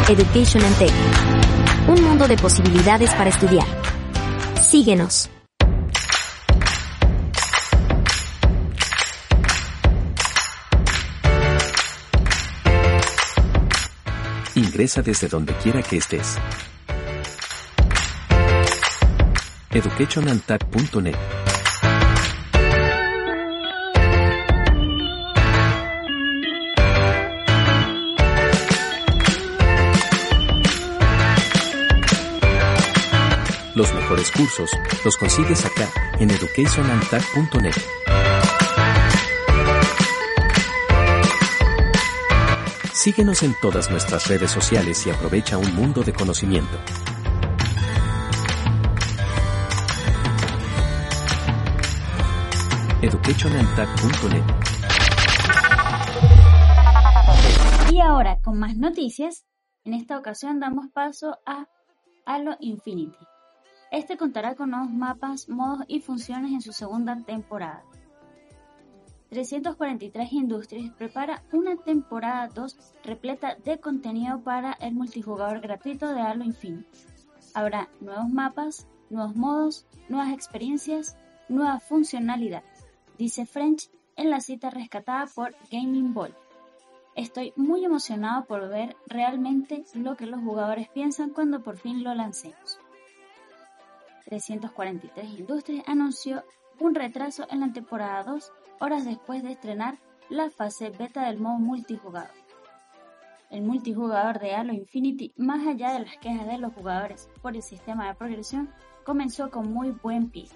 Education 0.09 0.63
and 0.65 0.79
Tech. 0.79 0.93
Un 1.89 2.05
mundo 2.05 2.29
de 2.29 2.37
posibilidades 2.37 3.13
para 3.15 3.29
estudiar. 3.29 3.67
Síguenos. 4.63 5.29
Ingresa 14.55 15.03
desde 15.03 15.27
donde 15.27 15.53
quiera 15.55 15.83
que 15.83 15.97
estés. 15.97 16.39
educationandtech.net 19.73 21.46
Los 33.77 33.95
mejores 33.95 34.33
cursos 34.33 34.71
los 35.05 35.19
consigues 35.19 35.67
acá 35.67 35.91
en 36.19 36.31
educationandtech.net. 36.31 37.75
Síguenos 42.95 43.43
en 43.43 43.55
todas 43.61 43.91
nuestras 43.91 44.29
redes 44.29 44.51
sociales 44.51 45.07
y 45.07 45.11
aprovecha 45.11 45.59
un 45.59 45.75
mundo 45.75 46.03
de 46.03 46.15
conocimiento. 46.15 46.75
educationandtech.net 53.03 54.43
Y 57.93 58.01
ahora, 58.01 58.41
con 58.41 58.59
más 58.59 58.75
noticias, 58.79 59.45
en 59.85 59.93
esta 59.93 60.17
ocasión 60.19 60.61
damos 60.61 60.87
paso 60.95 61.39
a 61.45 61.69
Halo 62.25 62.57
Infinity. 62.61 63.36
Este 63.91 64.17
contará 64.17 64.55
con 64.55 64.71
nuevos 64.71 64.91
mapas, 64.91 65.49
modos 65.49 65.85
y 65.87 66.01
funciones 66.01 66.53
en 66.53 66.61
su 66.61 66.73
segunda 66.73 67.17
temporada. 67.25 67.85
343 69.31 70.33
Industries 70.33 70.93
prepara 70.93 71.43
una 71.53 71.77
temporada 71.77 72.49
2 72.49 72.77
repleta 73.05 73.57
de 73.57 73.79
contenido 73.79 74.41
para 74.41 74.73
el 74.75 74.95
multijugador 74.95 75.61
gratuito 75.61 76.09
de 76.09 76.21
Halo 76.21 76.45
Infinite. 76.45 76.89
Habrá 77.55 77.89
nuevos 78.01 78.29
mapas, 78.29 78.89
nuevos 79.11 79.37
modos, 79.37 79.87
nuevas 80.09 80.33
experiencias, 80.33 81.17
nueva 81.49 81.81
funcionalidad, 81.81 82.63
dice 83.19 83.47
French 83.47 83.91
en 84.17 84.31
la 84.31 84.41
cita 84.41 84.71
rescatada 84.71 85.27
por 85.27 85.55
Gaming 85.71 86.13
Ball. 86.13 86.35
Estoy 87.15 87.53
muy 87.57 87.85
emocionado 87.85 88.45
por 88.45 88.69
ver 88.69 88.97
realmente 89.07 89.85
lo 89.95 90.17
que 90.17 90.27
los 90.27 90.41
jugadores 90.41 90.89
piensan 90.89 91.31
cuando 91.31 91.63
por 91.63 91.79
fin 91.79 92.05
lo 92.05 92.15
lancemos. 92.15 92.79
343 94.27 95.39
Industries 95.39 95.83
anunció 95.87 96.45
un 96.79 96.95
retraso 96.95 97.47
en 97.51 97.61
la 97.61 97.73
temporada 97.73 98.25
2 98.25 98.53
horas 98.81 99.05
después 99.05 99.43
de 99.43 99.53
estrenar 99.53 99.99
la 100.29 100.51
fase 100.51 100.91
beta 100.91 101.27
del 101.27 101.39
modo 101.39 101.59
multijugador. 101.59 102.31
El 103.51 103.63
multijugador 103.63 104.41
de 104.41 104.55
Halo 104.55 104.73
Infinity, 104.73 105.33
más 105.37 105.67
allá 105.67 105.93
de 105.93 106.01
las 106.01 106.17
quejas 106.19 106.47
de 106.47 106.59
los 106.59 106.75
jugadores 106.75 107.29
por 107.41 107.55
el 107.55 107.63
sistema 107.63 108.09
de 108.09 108.15
progresión, 108.15 108.71
comenzó 109.05 109.51
con 109.51 109.73
muy 109.73 109.93
buen 109.93 110.31
pie. 110.31 110.49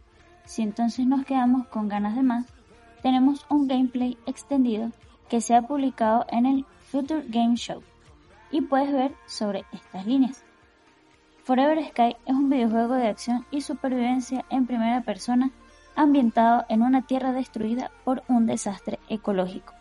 si 0.44 0.62
entonces 0.62 1.06
nos 1.06 1.24
quedamos 1.24 1.66
con 1.68 1.88
ganas 1.88 2.16
de 2.16 2.22
más, 2.22 2.46
tenemos 3.02 3.46
un 3.48 3.68
gameplay 3.68 4.16
extendido 4.26 4.90
que 5.28 5.40
se 5.40 5.54
ha 5.54 5.62
publicado 5.62 6.26
en 6.30 6.46
el 6.46 6.64
Future 6.90 7.24
Game 7.28 7.56
Show 7.56 7.82
y 8.50 8.60
puedes 8.60 8.92
ver 8.92 9.14
sobre 9.26 9.64
estas 9.72 10.06
líneas. 10.06 10.44
Forever 11.44 11.84
Sky 11.88 12.16
es 12.24 12.34
un 12.34 12.48
videojuego 12.48 12.94
de 12.94 13.08
acción 13.08 13.44
y 13.50 13.60
supervivencia 13.60 14.44
en 14.48 14.66
primera 14.66 15.02
persona 15.02 15.50
ambientado 15.96 16.64
en 16.68 16.82
una 16.82 17.02
tierra 17.02 17.32
destruida 17.32 17.90
por 18.04 18.22
un 18.28 18.46
desastre 18.46 18.98
ecológico. 19.08 19.74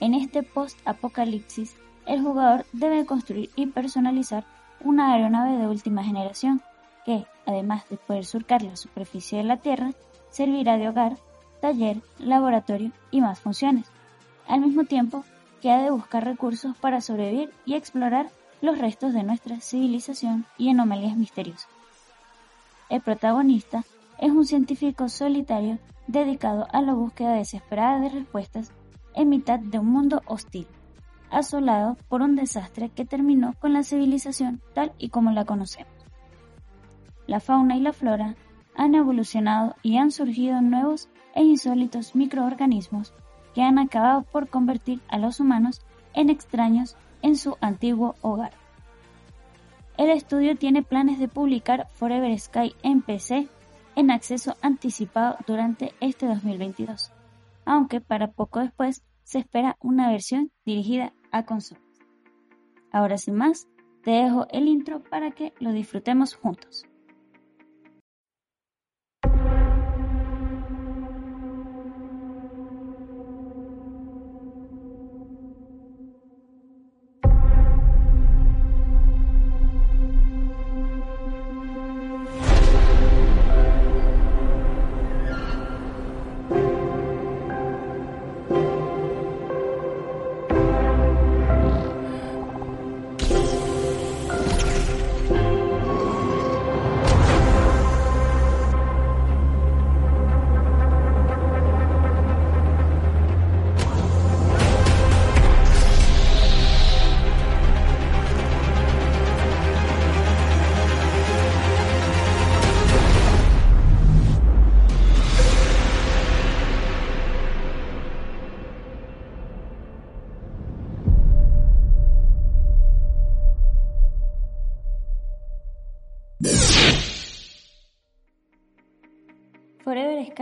En 0.00 0.14
este 0.14 0.42
post-apocalipsis, 0.42 1.76
el 2.06 2.22
jugador 2.22 2.66
debe 2.72 3.06
construir 3.06 3.50
y 3.56 3.66
personalizar 3.66 4.44
una 4.80 5.12
aeronave 5.12 5.58
de 5.58 5.66
última 5.66 6.02
generación 6.02 6.62
que, 7.04 7.26
además 7.46 7.88
de 7.88 7.96
poder 7.96 8.24
surcar 8.24 8.62
la 8.62 8.76
superficie 8.76 9.38
de 9.38 9.44
la 9.44 9.56
Tierra, 9.58 9.92
servirá 10.30 10.78
de 10.78 10.88
hogar, 10.88 11.16
taller, 11.60 11.98
laboratorio 12.18 12.92
y 13.10 13.20
más 13.20 13.40
funciones, 13.40 13.86
al 14.48 14.60
mismo 14.60 14.84
tiempo 14.84 15.24
que 15.60 15.70
ha 15.70 15.82
de 15.82 15.90
buscar 15.90 16.24
recursos 16.24 16.76
para 16.76 17.00
sobrevivir 17.00 17.52
y 17.64 17.74
explorar 17.74 18.30
los 18.60 18.78
restos 18.78 19.12
de 19.12 19.22
nuestra 19.22 19.60
civilización 19.60 20.46
y 20.58 20.70
anomalías 20.70 21.16
misteriosas. 21.16 21.68
El 22.88 23.00
protagonista 23.00 23.84
es 24.18 24.30
un 24.30 24.44
científico 24.44 25.08
solitario 25.08 25.78
dedicado 26.06 26.66
a 26.72 26.82
la 26.82 26.94
búsqueda 26.94 27.34
desesperada 27.34 28.00
de 28.00 28.08
respuestas 28.08 28.72
en 29.14 29.28
mitad 29.28 29.58
de 29.58 29.78
un 29.78 29.86
mundo 29.86 30.22
hostil, 30.26 30.66
asolado 31.30 31.96
por 32.08 32.22
un 32.22 32.36
desastre 32.36 32.90
que 32.90 33.04
terminó 33.04 33.54
con 33.60 33.72
la 33.72 33.82
civilización 33.82 34.60
tal 34.74 34.92
y 34.98 35.08
como 35.08 35.30
la 35.30 35.44
conocemos. 35.44 36.01
La 37.26 37.40
fauna 37.40 37.76
y 37.76 37.80
la 37.80 37.92
flora 37.92 38.36
han 38.76 38.94
evolucionado 38.94 39.76
y 39.82 39.96
han 39.98 40.10
surgido 40.10 40.60
nuevos 40.60 41.08
e 41.34 41.42
insólitos 41.42 42.14
microorganismos 42.14 43.12
que 43.54 43.62
han 43.62 43.78
acabado 43.78 44.22
por 44.22 44.48
convertir 44.48 45.00
a 45.08 45.18
los 45.18 45.40
humanos 45.40 45.82
en 46.14 46.30
extraños 46.30 46.96
en 47.22 47.36
su 47.36 47.56
antiguo 47.60 48.16
hogar. 48.22 48.52
El 49.96 50.10
estudio 50.10 50.56
tiene 50.56 50.82
planes 50.82 51.18
de 51.18 51.28
publicar 51.28 51.86
Forever 51.94 52.38
Sky 52.38 52.74
en 52.82 53.02
PC 53.02 53.48
en 53.94 54.10
acceso 54.10 54.56
anticipado 54.62 55.36
durante 55.46 55.92
este 56.00 56.26
2022, 56.26 57.12
aunque 57.66 58.00
para 58.00 58.32
poco 58.32 58.60
después 58.60 59.04
se 59.22 59.38
espera 59.38 59.76
una 59.80 60.10
versión 60.10 60.50
dirigida 60.64 61.12
a 61.30 61.44
consolas. 61.44 61.84
Ahora 62.90 63.18
sin 63.18 63.34
más, 63.34 63.68
te 64.02 64.10
dejo 64.10 64.46
el 64.50 64.66
intro 64.66 65.02
para 65.02 65.30
que 65.30 65.52
lo 65.60 65.72
disfrutemos 65.72 66.34
juntos. 66.34 66.86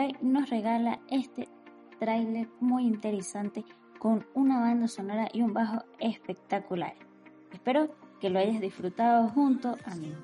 Sky 0.01 0.17
nos 0.23 0.49
regala 0.49 1.01
este 1.11 1.49
tráiler 1.99 2.49
muy 2.61 2.85
interesante 2.85 3.65
con 3.99 4.27
una 4.35 4.61
banda 4.61 4.89
sonora 4.89 5.29
y 5.33 5.43
un 5.43 5.53
bajo 5.53 5.85
espectacular. 5.99 6.95
Espero 7.53 7.95
que 8.21 8.31
lo 8.31 8.39
hayas 8.39 8.61
disfrutado 8.61 9.29
junto 9.29 9.77
a 9.85 9.95
mí. 9.97 10.15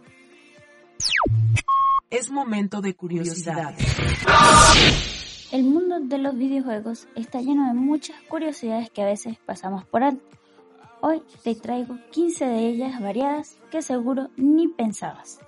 Es 2.08 2.30
momento 2.30 2.80
de 2.80 2.94
curiosidad. 2.94 3.74
El 5.52 5.64
mundo 5.64 6.00
de 6.00 6.18
los 6.18 6.36
videojuegos 6.36 7.08
está 7.14 7.40
lleno 7.40 7.66
de 7.68 7.74
muchas 7.74 8.20
curiosidades 8.28 8.90
que 8.90 9.02
a 9.02 9.06
veces 9.06 9.38
pasamos 9.44 9.84
por 9.84 10.02
alto. 10.04 10.24
Hoy 11.02 11.22
te 11.42 11.54
traigo 11.54 11.98
15 12.12 12.46
de 12.46 12.66
ellas 12.66 13.00
variadas 13.00 13.58
que 13.70 13.82
seguro 13.82 14.30
ni 14.36 14.68
pensabas. 14.68 15.38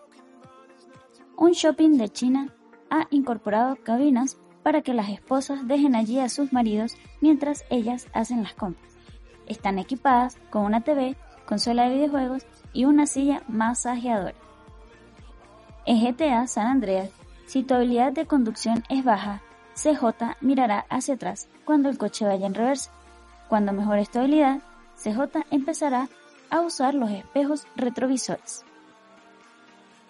Un 1.36 1.52
shopping 1.52 1.96
de 1.96 2.08
China 2.10 2.54
ha 2.90 3.06
incorporado 3.10 3.76
cabinas 3.76 4.38
para 4.62 4.82
que 4.82 4.94
las 4.94 5.08
esposas 5.08 5.66
dejen 5.66 5.94
allí 5.94 6.18
a 6.20 6.28
sus 6.28 6.52
maridos 6.52 6.96
mientras 7.20 7.64
ellas 7.70 8.06
hacen 8.12 8.42
las 8.42 8.54
compras. 8.54 8.92
Están 9.46 9.78
equipadas 9.78 10.36
con 10.50 10.64
una 10.64 10.82
TV, 10.82 11.16
consola 11.46 11.84
de 11.88 11.94
videojuegos 11.94 12.46
y 12.72 12.84
una 12.84 13.06
silla 13.06 13.42
masajeadora. 13.48 14.34
En 15.86 16.04
GTA 16.04 16.46
San 16.46 16.66
Andreas, 16.66 17.10
si 17.46 17.62
tu 17.62 17.74
habilidad 17.74 18.12
de 18.12 18.26
conducción 18.26 18.84
es 18.90 19.02
baja, 19.04 19.40
CJ 19.74 20.36
mirará 20.42 20.84
hacia 20.90 21.14
atrás 21.14 21.48
cuando 21.64 21.88
el 21.88 21.96
coche 21.96 22.26
vaya 22.26 22.46
en 22.46 22.54
reversa. 22.54 22.90
Cuando 23.48 23.72
mejore 23.72 24.04
tu 24.04 24.18
habilidad, 24.18 24.60
CJ 24.96 25.46
empezará 25.50 26.08
a 26.50 26.60
usar 26.60 26.94
los 26.94 27.10
espejos 27.10 27.66
retrovisores. 27.76 28.64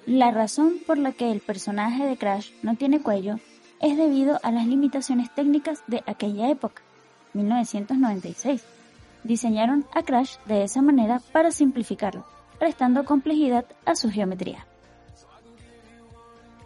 La 0.09 0.31
razón 0.31 0.79
por 0.87 0.97
la 0.97 1.12
que 1.12 1.31
el 1.31 1.40
personaje 1.40 2.07
de 2.07 2.16
Crash 2.16 2.53
no 2.62 2.77
tiene 2.77 3.03
cuello 3.03 3.40
es 3.79 3.99
debido 3.99 4.40
a 4.42 4.51
las 4.51 4.66
limitaciones 4.66 5.31
técnicas 5.35 5.83
de 5.87 6.03
aquella 6.07 6.49
época, 6.49 6.81
1996. 7.35 8.64
Diseñaron 9.23 9.85
a 9.92 10.03
Crash 10.03 10.38
de 10.47 10.62
esa 10.62 10.81
manera 10.81 11.21
para 11.31 11.51
simplificarlo, 11.51 12.25
restando 12.59 13.05
complejidad 13.05 13.66
a 13.85 13.97
su 13.97 14.11
geometría. 14.11 14.66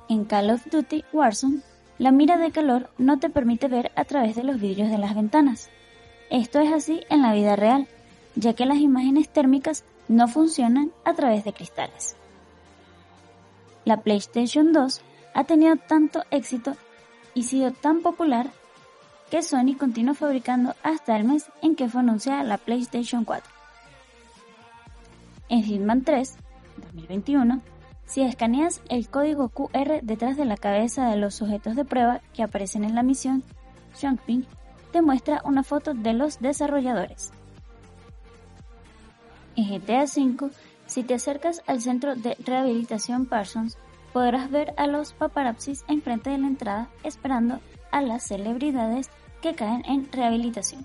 En 0.08 0.24
Call 0.24 0.50
of 0.50 0.64
Duty 0.70 1.04
Warzone, 1.12 1.62
la 1.98 2.12
mira 2.12 2.38
de 2.38 2.52
calor 2.52 2.90
no 2.96 3.18
te 3.18 3.28
permite 3.28 3.66
ver 3.66 3.90
a 3.96 4.04
través 4.04 4.36
de 4.36 4.44
los 4.44 4.60
vidrios 4.60 4.88
de 4.88 4.98
las 4.98 5.16
ventanas. 5.16 5.68
Esto 6.30 6.60
es 6.60 6.72
así 6.72 7.00
en 7.10 7.22
la 7.22 7.32
vida 7.32 7.56
real, 7.56 7.88
ya 8.36 8.54
que 8.54 8.66
las 8.66 8.78
imágenes 8.78 9.28
térmicas 9.28 9.84
no 10.06 10.28
funcionan 10.28 10.92
a 11.04 11.14
través 11.14 11.42
de 11.42 11.52
cristales. 11.52 12.14
La 13.84 14.00
PlayStation 14.00 14.72
2 14.72 15.00
ha 15.34 15.44
tenido 15.44 15.76
tanto 15.76 16.22
éxito 16.30 16.76
y 17.34 17.44
sido 17.44 17.72
tan 17.72 18.00
popular 18.00 18.50
que 19.30 19.42
Sony 19.42 19.76
continuó 19.78 20.14
fabricando 20.14 20.74
hasta 20.82 21.16
el 21.16 21.24
mes 21.24 21.50
en 21.62 21.74
que 21.74 21.88
fue 21.88 22.02
anunciada 22.02 22.44
la 22.44 22.58
PlayStation 22.58 23.24
4. 23.24 23.50
En 25.48 25.62
Hitman 25.62 26.02
3, 26.02 26.36
2021, 26.76 27.60
si 28.06 28.22
escaneas 28.22 28.82
el 28.88 29.08
código 29.08 29.48
QR 29.48 30.00
detrás 30.02 30.36
de 30.36 30.44
la 30.44 30.56
cabeza 30.56 31.08
de 31.08 31.16
los 31.16 31.34
sujetos 31.34 31.76
de 31.76 31.84
prueba 31.84 32.20
que 32.34 32.42
aparecen 32.42 32.84
en 32.84 32.94
la 32.94 33.02
misión, 33.02 33.42
Xiangping 33.94 34.46
te 34.92 35.02
muestra 35.02 35.40
una 35.44 35.62
foto 35.62 35.94
de 35.94 36.12
los 36.12 36.38
desarrolladores. 36.40 37.32
En 39.56 39.68
GTA 39.68 40.04
V, 40.04 40.50
si 40.92 41.02
te 41.02 41.14
acercas 41.14 41.62
al 41.66 41.80
centro 41.80 42.16
de 42.16 42.36
rehabilitación 42.44 43.24
Parsons, 43.24 43.78
podrás 44.12 44.50
ver 44.50 44.74
a 44.76 44.86
los 44.86 45.14
paparazzis 45.14 45.86
enfrente 45.88 46.28
de 46.28 46.36
la 46.36 46.48
entrada 46.48 46.90
esperando 47.02 47.60
a 47.90 48.02
las 48.02 48.24
celebridades 48.24 49.08
que 49.40 49.54
caen 49.54 49.82
en 49.86 50.12
rehabilitación. 50.12 50.84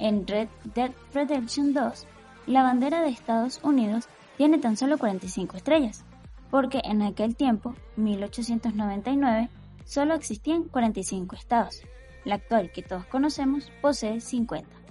En 0.00 0.26
Red 0.26 0.48
Dead 0.74 0.90
Redemption 1.12 1.72
2, 1.72 2.06
la 2.48 2.64
bandera 2.64 3.00
de 3.00 3.10
Estados 3.10 3.60
Unidos 3.62 4.08
tiene 4.36 4.58
tan 4.58 4.76
solo 4.76 4.98
45 4.98 5.56
estrellas, 5.56 6.04
porque 6.50 6.80
en 6.82 7.02
aquel 7.02 7.36
tiempo, 7.36 7.76
1899, 7.94 9.50
solo 9.84 10.14
existían 10.14 10.64
45 10.64 11.36
estados. 11.36 11.80
La 12.24 12.34
actual 12.34 12.72
que 12.72 12.82
todos 12.82 13.06
conocemos 13.06 13.70
posee 13.80 14.20
50. 14.20 14.83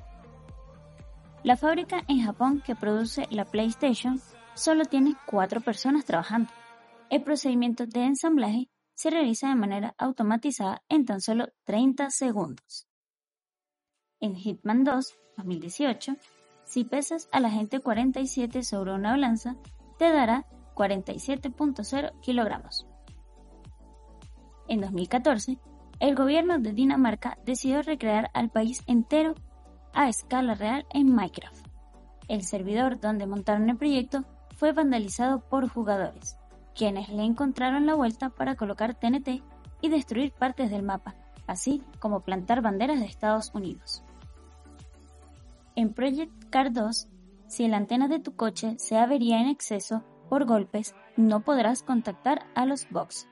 La 1.44 1.58
fábrica 1.58 2.06
en 2.08 2.22
Japón 2.22 2.64
que 2.66 2.74
produce 2.74 3.28
la 3.30 3.44
PlayStation 3.44 4.22
solo 4.54 4.86
tiene 4.86 5.16
4 5.26 5.60
personas 5.60 6.06
trabajando. 6.06 6.50
El 7.10 7.22
procedimiento 7.22 7.86
de 7.86 8.06
ensamblaje 8.06 8.70
se 8.96 9.10
realiza 9.10 9.50
de 9.50 9.56
manera 9.56 9.94
automatizada 9.98 10.82
en 10.88 11.04
tan 11.04 11.20
solo 11.20 11.50
30 11.66 12.12
segundos. 12.12 12.88
En 14.22 14.36
Hitman 14.36 14.86
2, 14.86 15.14
2018, 15.36 16.16
si 16.64 16.86
pesas 16.86 17.28
a 17.34 17.42
la 17.42 17.50
gente 17.50 17.82
47 17.82 18.64
sobre 18.64 18.94
una 18.94 19.12
balanza, 19.12 19.58
te 20.00 20.14
dará 20.14 20.46
47.0 20.76 22.22
kilogramos. 22.22 22.88
En 24.70 24.80
2014, 24.80 25.60
el 26.00 26.16
gobierno 26.16 26.60
de 26.60 26.72
Dinamarca 26.72 27.38
decidió 27.44 27.82
recrear 27.82 28.32
al 28.34 28.50
país 28.50 28.82
entero 28.88 29.36
a 29.94 30.10
escala 30.10 30.56
real 30.56 30.86
en 30.92 31.14
Minecraft. 31.14 31.68
El 32.28 32.44
servidor 32.44 33.00
donde 33.00 33.28
montaron 33.28 33.70
el 33.70 33.78
proyecto 33.78 34.26
fue 34.56 34.72
vandalizado 34.72 35.42
por 35.42 35.68
jugadores, 35.70 36.38
quienes 36.76 37.10
le 37.10 37.24
encontraron 37.24 37.86
la 37.86 37.96
vuelta 37.96 38.30
para 38.30 38.56
colocar 38.56 38.96
TNT 38.96 39.44
y 39.82 39.90
destruir 39.90 40.32
partes 40.32 40.72
del 40.72 40.84
mapa, 40.84 41.16
así 41.48 41.84
como 42.00 42.22
plantar 42.22 42.62
banderas 42.62 43.00
de 43.00 43.06
Estados 43.06 43.52
Unidos. 43.54 44.04
En 45.76 45.94
Project 45.94 46.50
Car 46.50 46.72
2, 46.72 47.08
si 47.48 47.68
la 47.68 47.78
antena 47.78 48.08
de 48.08 48.20
tu 48.20 48.36
coche 48.36 48.76
se 48.78 48.98
avería 48.98 49.42
en 49.42 49.48
exceso 49.48 50.04
por 50.30 50.46
golpes, 50.46 50.96
no 51.18 51.42
podrás 51.42 51.84
contactar 51.84 52.46
a 52.56 52.66
los 52.66 52.90
box. 52.90 53.28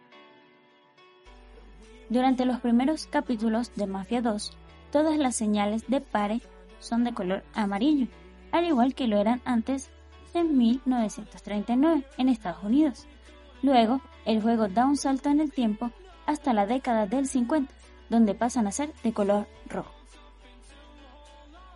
Durante 2.09 2.45
los 2.45 2.59
primeros 2.59 3.07
capítulos 3.07 3.73
de 3.75 3.87
Mafia 3.87 4.21
2, 4.21 4.57
todas 4.91 5.17
las 5.17 5.35
señales 5.35 5.87
de 5.87 6.01
pare 6.01 6.41
son 6.81 7.05
de 7.05 7.13
color 7.13 7.43
amarillo, 7.53 8.07
al 8.51 8.65
igual 8.65 8.93
que 8.93 9.07
lo 9.07 9.17
eran 9.17 9.41
antes 9.45 9.89
en 10.33 10.57
1939 10.57 12.05
en 12.17 12.29
Estados 12.29 12.63
Unidos. 12.63 13.07
Luego, 13.61 14.01
el 14.25 14.41
juego 14.41 14.67
da 14.67 14.85
un 14.85 14.97
salto 14.97 15.29
en 15.29 15.39
el 15.39 15.51
tiempo 15.51 15.91
hasta 16.25 16.53
la 16.53 16.65
década 16.65 17.05
del 17.05 17.27
50, 17.27 17.73
donde 18.09 18.35
pasan 18.35 18.67
a 18.67 18.71
ser 18.71 18.93
de 19.03 19.13
color 19.13 19.47
rojo. 19.67 19.93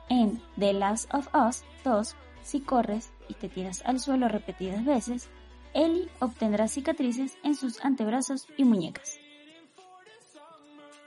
En 0.09 0.41
The 0.59 0.73
Last 0.73 1.13
of 1.13 1.27
Us 1.33 1.63
2, 1.83 2.15
si 2.43 2.61
corres 2.61 3.11
y 3.27 3.33
te 3.33 3.49
tiras 3.49 3.81
al 3.85 3.99
suelo 3.99 4.27
repetidas 4.27 4.85
veces, 4.85 5.29
Ellie 5.73 6.09
obtendrá 6.19 6.67
cicatrices 6.67 7.37
en 7.43 7.55
sus 7.55 7.83
antebrazos 7.83 8.47
y 8.57 8.63
muñecas. 8.63 9.17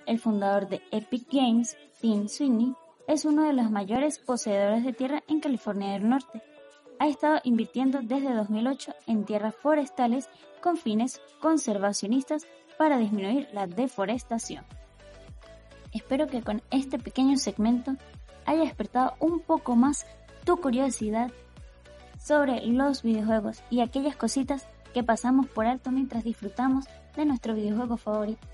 El 0.07 0.19
fundador 0.19 0.69
de 0.69 0.83
Epic 0.91 1.27
Games, 1.31 1.77
Tim 2.01 2.29
Sweeney, 2.29 2.75
es 3.09 3.25
uno 3.25 3.45
de 3.45 3.55
los 3.55 3.71
mayores 3.71 4.19
poseedores 4.19 4.85
de 4.85 4.93
tierra 4.93 5.25
en 5.29 5.41
California 5.41 5.95
del 5.95 6.09
Norte. 6.09 6.43
Ha 7.01 7.09
estado 7.09 7.41
invirtiendo 7.43 8.01
desde 8.03 8.35
2008 8.35 8.95
en 9.07 9.25
tierras 9.25 9.55
forestales 9.57 10.29
con 10.63 10.77
fines 10.77 11.21
conservacionistas 11.41 12.47
para 12.77 12.99
disminuir 12.99 13.49
la 13.53 13.67
deforestación. 13.67 14.65
Espero 15.93 16.27
que 16.27 16.43
con 16.43 16.63
este 16.71 16.99
pequeño 16.99 17.39
segmento 17.39 17.97
haya 18.45 18.61
despertado 18.61 19.15
un 19.21 19.41
poco 19.41 19.75
más 19.75 20.07
tu 20.45 20.59
curiosidad 20.61 21.31
sobre 22.21 22.67
los 22.67 23.03
videojuegos 23.03 23.63
y 23.71 23.81
aquellas 23.81 24.17
cositas 24.17 24.69
que 24.93 25.03
pasamos 25.03 25.47
por 25.47 25.67
alto 25.67 25.91
mientras 25.91 26.25
disfrutamos 26.25 26.85
de 27.17 27.25
nuestro 27.25 27.55
videojuego 27.55 27.97
favorito. 27.97 28.47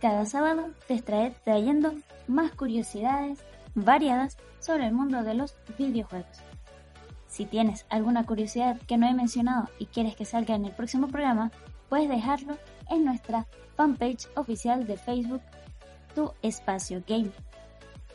Cada 0.00 0.26
sábado 0.26 0.70
te 0.86 0.94
estaré 0.94 1.34
trayendo 1.44 1.92
más 2.26 2.52
curiosidades 2.52 3.44
variadas 3.74 4.36
sobre 4.60 4.86
el 4.86 4.92
mundo 4.92 5.22
de 5.22 5.34
los 5.34 5.56
videojuegos. 5.76 6.38
Si 7.26 7.44
tienes 7.46 7.86
alguna 7.90 8.24
curiosidad 8.24 8.80
que 8.86 8.96
no 8.96 9.06
he 9.06 9.14
mencionado 9.14 9.68
y 9.78 9.86
quieres 9.86 10.16
que 10.16 10.24
salga 10.24 10.54
en 10.54 10.64
el 10.64 10.72
próximo 10.72 11.08
programa, 11.08 11.50
puedes 11.88 12.08
dejarlo 12.08 12.56
en 12.90 13.04
nuestra 13.04 13.46
fanpage 13.76 14.28
oficial 14.36 14.86
de 14.86 14.96
Facebook, 14.96 15.42
Tu 16.14 16.32
Espacio 16.42 17.02
Game 17.06 17.30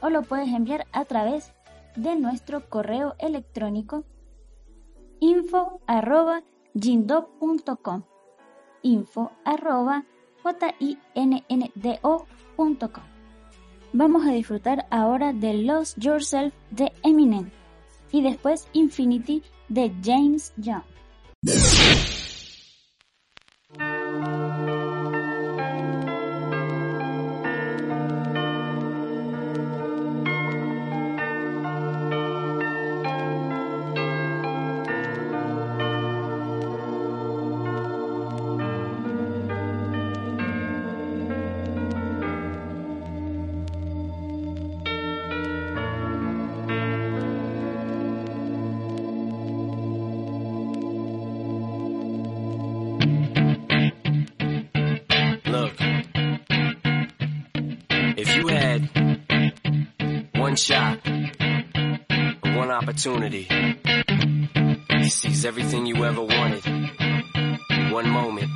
o 0.04 0.10
lo 0.10 0.22
puedes 0.22 0.50
enviar 0.50 0.86
a 0.92 1.06
través 1.06 1.54
de 1.96 2.18
nuestro 2.18 2.70
correo 2.70 3.16
electrónico 3.20 4.04
info 5.22 5.80
arroba 5.88 6.44
info 8.82 9.32
Vamos 13.94 14.26
a 14.26 14.32
disfrutar 14.32 14.86
ahora 14.90 15.32
de 15.34 15.54
Lost 15.54 15.98
Yourself 15.98 16.54
de 16.72 16.92
Eminem 17.04 17.50
y 18.12 18.22
después 18.22 18.68
Infinity 18.74 19.44
de 19.70 19.92
James 20.04 20.54
Young. 20.58 20.84
Opportunity 62.94 63.48
to 64.88 65.10
seize 65.10 65.46
everything 65.46 65.88
you 65.88 66.06
ever 66.06 66.22
wanted, 66.22 66.64
one 67.92 68.08
moment, 68.08 68.52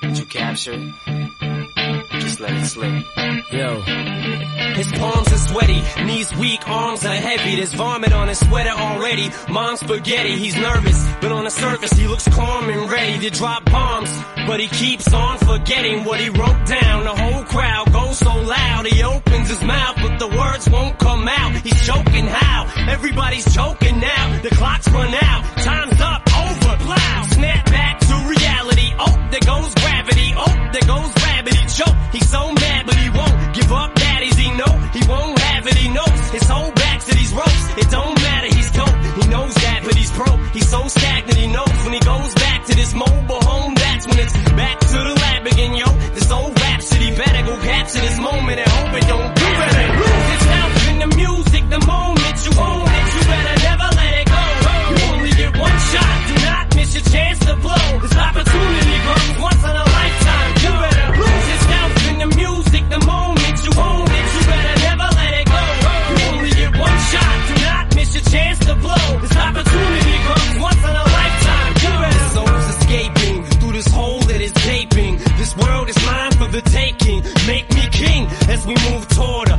did 0.00 0.18
you 0.18 0.24
capture 0.24 0.72
it? 0.72 0.92
Just 2.20 2.40
let 2.40 2.52
it 2.52 2.64
slip. 2.64 3.04
Yo. 3.52 3.80
His 4.72 4.90
palms 4.92 5.30
are 5.30 5.38
sweaty, 5.48 5.82
knees 6.06 6.34
weak, 6.36 6.66
arms 6.66 7.04
are 7.04 7.14
heavy. 7.14 7.56
There's 7.56 7.74
vomit 7.74 8.14
on 8.14 8.28
his 8.28 8.38
sweater 8.38 8.70
already. 8.70 9.28
Mom's 9.50 9.80
spaghetti, 9.80 10.36
he's 10.38 10.56
nervous, 10.56 11.06
but 11.20 11.32
on 11.32 11.44
the 11.44 11.50
surface 11.50 11.92
he 11.92 12.06
looks 12.06 12.26
calm 12.28 12.70
and 12.70 12.90
ready 12.90 13.18
to 13.28 13.30
drop 13.36 13.62
bombs. 13.66 14.10
But 14.50 14.58
he 14.58 14.66
keeps 14.66 15.14
on 15.14 15.38
forgetting 15.38 16.02
what 16.02 16.18
he 16.18 16.28
wrote 16.28 16.66
down. 16.66 17.04
The 17.04 17.14
whole 17.14 17.44
crowd 17.44 17.92
goes 17.92 18.18
so 18.18 18.34
loud, 18.34 18.84
he 18.84 19.00
opens 19.00 19.48
his 19.48 19.62
mouth, 19.62 19.96
but 20.02 20.18
the 20.18 20.26
words 20.26 20.68
won't 20.68 20.98
come 20.98 21.28
out. 21.28 21.52
He's 21.62 21.86
choking 21.86 22.26
how? 22.26 22.66
Everybody's 22.90 23.46
choking 23.54 24.00
now. 24.00 24.40
The 24.42 24.50
clock's 24.50 24.88
run 24.88 25.14
out, 25.14 25.44
time's 25.58 26.00
up, 26.00 26.22
over, 26.34 26.76
plow. 26.82 27.22
Snap 27.30 27.64
back 27.66 28.00
to 28.00 28.14
reality. 28.26 28.90
Oh, 28.98 29.28
there 29.30 29.46
goes 29.46 29.72
gravity. 29.76 30.34
Oh, 30.36 30.54
there 30.74 30.88
goes 30.94 31.10
gravity. 31.14 31.58
Choke. 31.70 31.96
He's 32.10 32.28
so 32.28 32.52
mad, 32.52 32.86
but 32.86 32.96
he 32.96 33.08
won't 33.08 33.54
give 33.54 33.70
up. 33.70 33.94
Daddies, 33.94 34.34
he 34.36 34.50
know 34.50 34.72
he 34.90 35.02
won't 35.06 35.38
have 35.38 35.66
it. 35.68 35.74
He 35.74 35.88
knows 35.94 36.20
his 36.34 36.48
whole 36.50 36.72
back 36.72 36.98
to 37.04 37.14
these 37.14 37.32
ropes. 37.32 37.64
It 37.78 37.88
don't 37.88 38.16
matter. 38.18 38.48
He's 38.56 38.70
dope. 38.72 38.98
He 39.14 39.30
knows 39.30 39.54
that, 39.54 39.80
but 39.84 39.94
he's 39.94 40.10
broke. 40.10 40.40
He's 40.50 40.68
so 40.68 40.88
stagnant. 40.88 41.38
He 41.38 41.46
knows 41.46 41.76
when 41.84 41.92
he 41.94 42.00
goes 42.00 42.34
back 42.34 42.66
to 42.66 42.74
this 42.74 42.94
mobile 42.94 43.39
capture 47.92 48.08
this 48.08 48.20
moment 48.20 48.60
and 48.60 48.68
hope 48.68 48.94
it 48.94 49.08
don't. 49.08 49.29
we 78.70 78.90
move 78.92 79.08
toward 79.08 79.49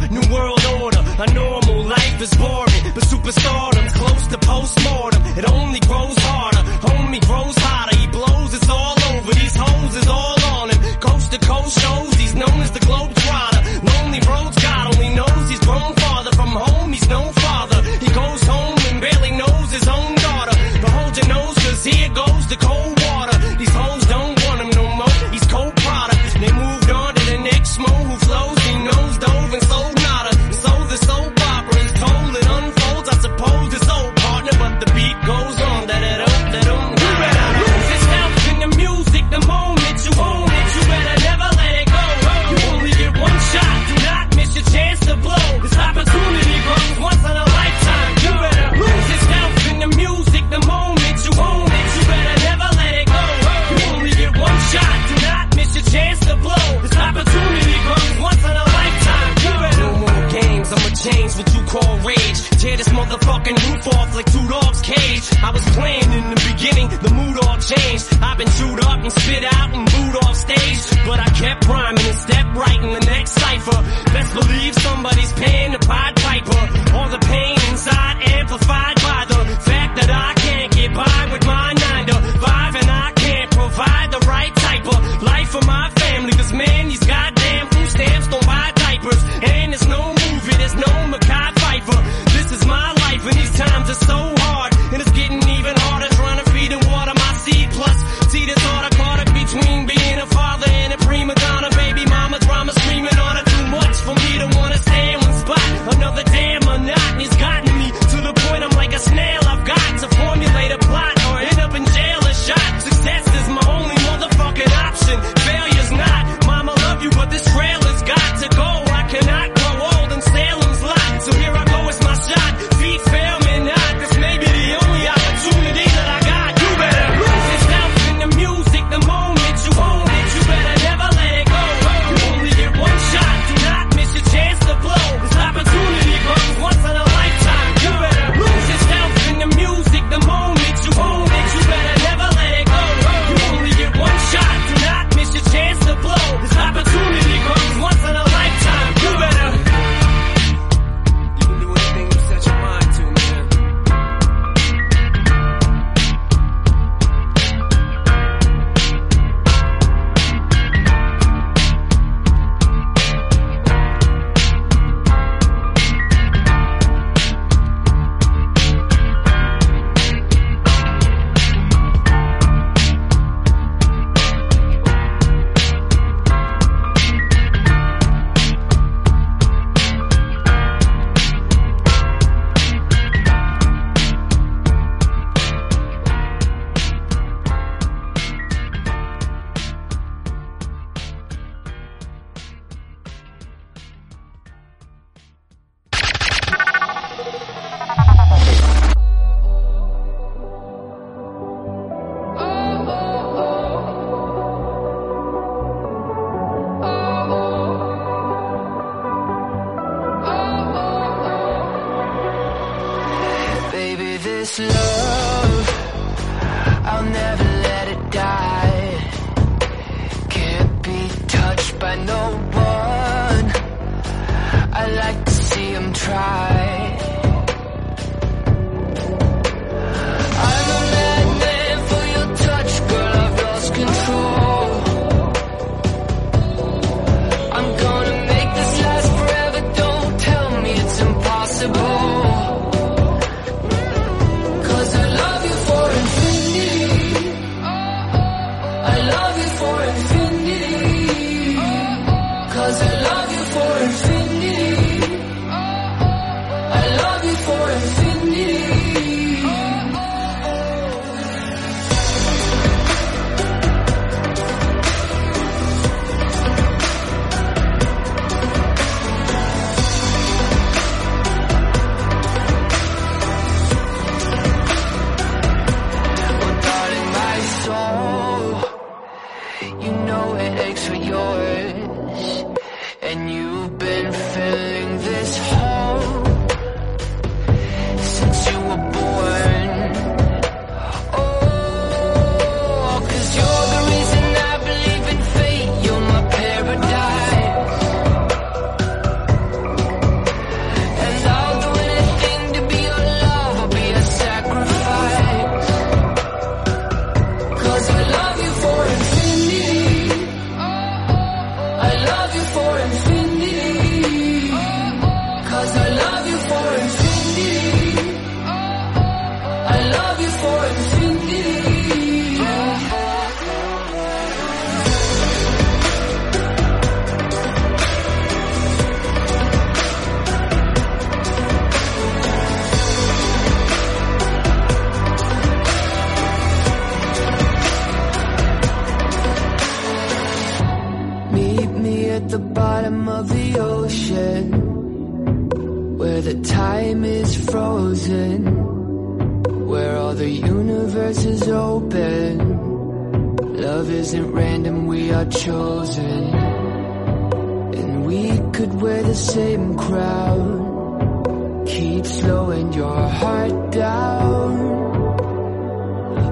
could 358.61 358.79
wear 358.79 359.01
the 359.01 359.15
same 359.15 359.75
crown. 359.75 361.65
Keep 361.65 362.05
slowing 362.05 362.71
your 362.73 363.09
heart 363.21 363.71
down. 363.71 364.51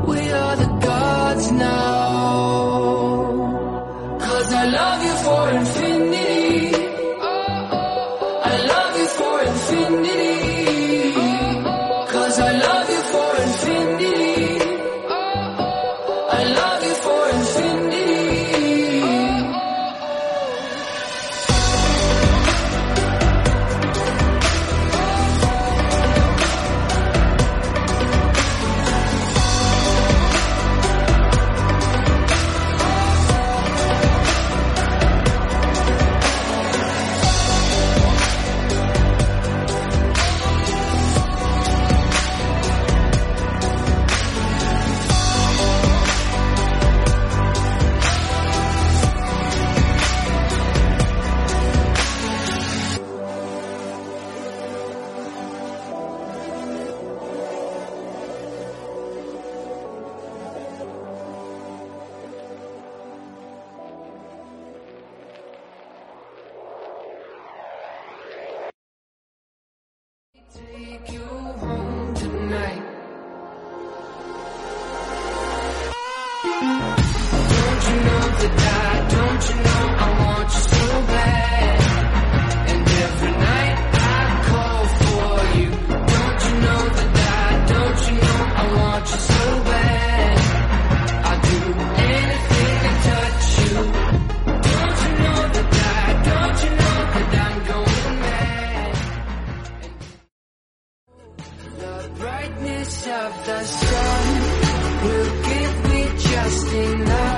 We 0.05 0.19
are 0.31 0.55
the 0.63 0.69
gods 0.89 1.51
now. 1.51 2.67
Cause 4.19 4.53
I 4.53 4.65
love 4.79 5.03
you 5.07 5.15
for 5.25 5.49
infinity. 5.57 6.38
Brightness 102.49 103.07
of 103.07 103.45
the 103.45 103.63
sun 103.63 104.41
will 105.03 105.43
give 105.43 105.89
me 105.91 106.03
just 106.17 106.73
enough 106.73 107.28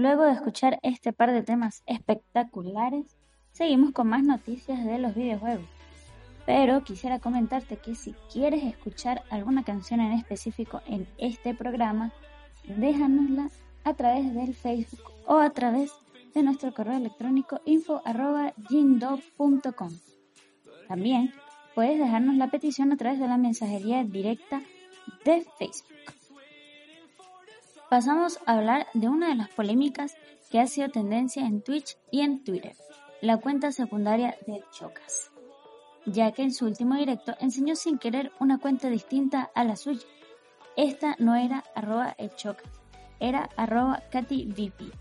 Luego 0.00 0.24
de 0.24 0.32
escuchar 0.32 0.80
este 0.82 1.12
par 1.12 1.30
de 1.30 1.42
temas 1.42 1.82
espectaculares, 1.84 3.18
seguimos 3.52 3.92
con 3.92 4.08
más 4.08 4.22
noticias 4.22 4.82
de 4.82 4.98
los 4.98 5.14
videojuegos. 5.14 5.66
Pero 6.46 6.82
quisiera 6.84 7.18
comentarte 7.18 7.76
que 7.76 7.94
si 7.94 8.14
quieres 8.32 8.64
escuchar 8.64 9.22
alguna 9.28 9.62
canción 9.62 10.00
en 10.00 10.12
específico 10.12 10.80
en 10.86 11.06
este 11.18 11.54
programa, 11.54 12.14
déjanosla 12.64 13.50
a 13.84 13.92
través 13.92 14.34
del 14.34 14.54
Facebook 14.54 15.12
o 15.26 15.36
a 15.36 15.50
través 15.50 15.92
de 16.32 16.44
nuestro 16.44 16.72
correo 16.72 16.96
electrónico 16.96 17.60
info.gindog.com. 17.66 19.90
También 20.88 21.34
puedes 21.74 21.98
dejarnos 21.98 22.36
la 22.36 22.50
petición 22.50 22.90
a 22.92 22.96
través 22.96 23.20
de 23.20 23.28
la 23.28 23.36
mensajería 23.36 24.02
directa 24.02 24.62
de 25.26 25.46
Facebook. 25.58 26.19
Pasamos 27.90 28.38
a 28.46 28.56
hablar 28.56 28.86
de 28.94 29.08
una 29.08 29.30
de 29.30 29.34
las 29.34 29.48
polémicas 29.48 30.14
que 30.48 30.60
ha 30.60 30.68
sido 30.68 30.90
tendencia 30.90 31.44
en 31.44 31.60
Twitch 31.60 31.98
y 32.12 32.20
en 32.20 32.44
Twitter, 32.44 32.76
la 33.20 33.38
cuenta 33.38 33.72
secundaria 33.72 34.36
de 34.46 34.62
Chocas, 34.70 35.32
ya 36.06 36.30
que 36.30 36.42
en 36.44 36.54
su 36.54 36.66
último 36.66 36.94
directo 36.94 37.34
enseñó 37.40 37.74
sin 37.74 37.98
querer 37.98 38.30
una 38.38 38.58
cuenta 38.58 38.88
distinta 38.88 39.50
a 39.56 39.64
la 39.64 39.74
suya. 39.74 40.06
Esta 40.76 41.16
no 41.18 41.34
era 41.34 41.64
arroba 41.74 42.14
el 42.16 42.32
Chocas, 42.36 42.70
era 43.18 43.50
arroba 43.56 44.04
KatyVP. 44.12 44.92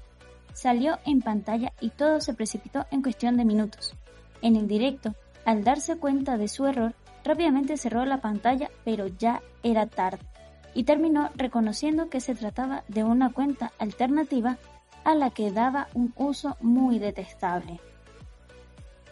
Salió 0.53 0.97
en 1.05 1.21
pantalla 1.21 1.73
y 1.79 1.91
todo 1.91 2.19
se 2.21 2.33
precipitó 2.33 2.87
en 2.89 3.03
cuestión 3.03 3.37
de 3.37 3.45
minutos. 3.45 3.93
En 4.41 4.55
el 4.55 4.67
directo, 4.67 5.13
al 5.45 5.63
darse 5.63 5.97
cuenta 5.97 6.39
de 6.39 6.47
su 6.47 6.65
error, 6.65 6.95
rápidamente 7.23 7.77
cerró 7.77 8.03
la 8.05 8.19
pantalla, 8.19 8.71
pero 8.83 9.05
ya 9.05 9.43
era 9.61 9.85
tarde 9.85 10.25
y 10.73 10.83
terminó 10.83 11.29
reconociendo 11.35 12.09
que 12.09 12.21
se 12.21 12.35
trataba 12.35 12.83
de 12.87 13.03
una 13.03 13.31
cuenta 13.31 13.71
alternativa 13.79 14.57
a 15.03 15.15
la 15.15 15.29
que 15.29 15.51
daba 15.51 15.87
un 15.93 16.13
uso 16.17 16.57
muy 16.61 16.99
detestable. 16.99 17.79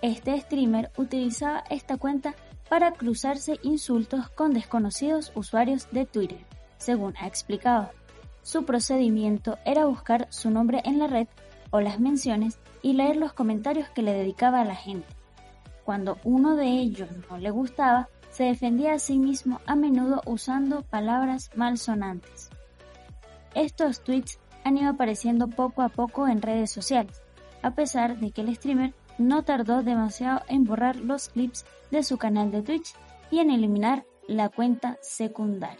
Este 0.01 0.39
streamer 0.39 0.91
utilizaba 0.97 1.63
esta 1.69 1.97
cuenta 1.97 2.35
para 2.69 2.91
cruzarse 2.91 3.59
insultos 3.63 4.29
con 4.29 4.53
desconocidos 4.53 5.31
usuarios 5.35 5.87
de 5.91 6.05
Twitter, 6.05 6.45
según 6.77 7.15
ha 7.17 7.27
explicado. 7.27 7.89
Su 8.43 8.65
procedimiento 8.65 9.57
era 9.65 9.85
buscar 9.85 10.27
su 10.29 10.51
nombre 10.51 10.81
en 10.85 10.99
la 10.99 11.07
red 11.07 11.27
o 11.71 11.81
las 11.81 11.99
menciones 11.99 12.59
y 12.81 12.93
leer 12.93 13.17
los 13.17 13.33
comentarios 13.33 13.89
que 13.89 14.01
le 14.01 14.13
dedicaba 14.13 14.61
a 14.61 14.65
la 14.65 14.75
gente. 14.75 15.07
Cuando 15.83 16.17
uno 16.23 16.55
de 16.55 16.67
ellos 16.67 17.09
no 17.29 17.37
le 17.37 17.49
gustaba, 17.49 18.09
se 18.37 18.43
defendía 18.43 18.93
a 18.93 18.99
sí 18.99 19.17
mismo 19.17 19.61
a 19.65 19.75
menudo 19.75 20.21
usando 20.27 20.83
palabras 20.83 21.49
malsonantes. 21.55 22.51
Estos 23.55 24.01
tweets 24.01 24.37
han 24.63 24.77
ido 24.77 24.91
apareciendo 24.91 25.47
poco 25.47 25.81
a 25.81 25.89
poco 25.89 26.27
en 26.27 26.43
redes 26.43 26.69
sociales, 26.69 27.23
a 27.63 27.71
pesar 27.71 28.19
de 28.19 28.29
que 28.29 28.41
el 28.41 28.55
streamer 28.55 28.93
no 29.17 29.41
tardó 29.41 29.81
demasiado 29.81 30.43
en 30.49 30.65
borrar 30.65 30.97
los 30.97 31.29
clips 31.29 31.65
de 31.89 32.03
su 32.03 32.19
canal 32.19 32.51
de 32.51 32.61
Twitch 32.61 32.93
y 33.31 33.39
en 33.39 33.49
eliminar 33.49 34.05
la 34.27 34.49
cuenta 34.49 34.99
secundaria. 35.01 35.79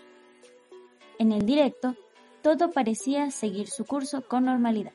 En 1.20 1.32
el 1.34 1.46
directo, 1.46 1.96
todo 2.42 2.72
parecía 2.72 3.30
seguir 3.30 3.68
su 3.68 3.86
curso 3.86 4.28
con 4.28 4.46
normalidad, 4.46 4.94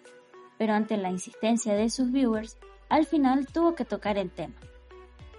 pero 0.59 0.73
ante 0.73 0.97
la 0.97 1.11
insistencia 1.11 1.75
de 1.75 1.91
sus 1.91 2.11
viewers, 2.11 2.59
al 2.89 3.07
final 3.07 3.47
tuvo 3.47 3.77
que 3.77 3.85
tocar 3.85 4.19
el 4.19 4.33
tema. 4.33 4.57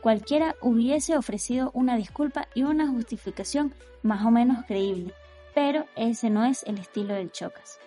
Cualquiera 0.03 0.57
hubiese 0.59 1.15
ofrecido 1.15 1.71
una 1.73 1.95
disculpa 1.95 2.49
y 2.53 2.63
una 2.63 2.89
justificación 2.89 3.73
más 4.01 4.25
o 4.25 4.31
menos 4.31 4.65
creíble, 4.65 5.13
pero 5.55 5.85
ese 5.95 6.29
no 6.29 6.43
es 6.43 6.63
el 6.63 6.77
estilo 6.77 7.13
del 7.13 7.31
Chocas. 7.31 7.79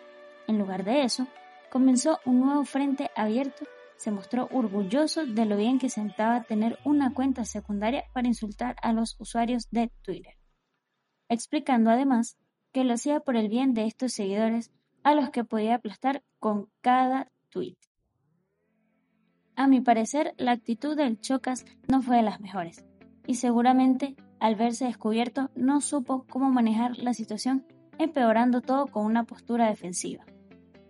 En 0.46 0.58
lugar 0.58 0.82
de 0.82 1.02
eso, 1.02 1.26
comenzó 1.70 2.18
un 2.24 2.40
nuevo 2.40 2.64
frente 2.64 3.10
abierto, 3.14 3.66
se 3.98 4.12
mostró 4.12 4.48
orgulloso 4.50 5.26
de 5.26 5.44
lo 5.44 5.58
bien 5.58 5.78
que 5.78 5.90
sentaba 5.90 6.42
tener 6.44 6.78
una 6.84 7.12
cuenta 7.12 7.44
secundaria 7.44 8.04
para 8.14 8.28
insultar 8.28 8.76
a 8.80 8.94
los 8.94 9.20
usuarios 9.20 9.68
de 9.70 9.92
Twitter, 10.00 10.38
explicando 11.28 11.90
además 11.90 12.38
que 12.72 12.84
lo 12.84 12.94
hacía 12.94 13.20
por 13.20 13.36
el 13.36 13.50
bien 13.50 13.74
de 13.74 13.84
estos 13.84 14.14
seguidores 14.14 14.70
a 15.02 15.14
los 15.14 15.28
que 15.28 15.44
podía 15.44 15.74
aplastar 15.74 16.24
con 16.38 16.70
cada 16.80 17.30
tweet. 17.50 17.76
A 19.56 19.66
mi 19.68 19.80
parecer, 19.80 20.34
la 20.36 20.52
actitud 20.52 20.96
del 20.96 21.18
Chocas 21.18 21.64
no 21.88 22.02
fue 22.02 22.16
de 22.16 22.22
las 22.22 22.40
mejores, 22.40 22.84
y 23.26 23.36
seguramente 23.36 24.14
al 24.38 24.54
verse 24.54 24.84
descubierto, 24.84 25.50
no 25.54 25.80
supo 25.80 26.26
cómo 26.28 26.50
manejar 26.50 26.98
la 26.98 27.14
situación, 27.14 27.64
empeorando 27.98 28.60
todo 28.60 28.86
con 28.86 29.06
una 29.06 29.24
postura 29.24 29.68
defensiva. 29.68 30.24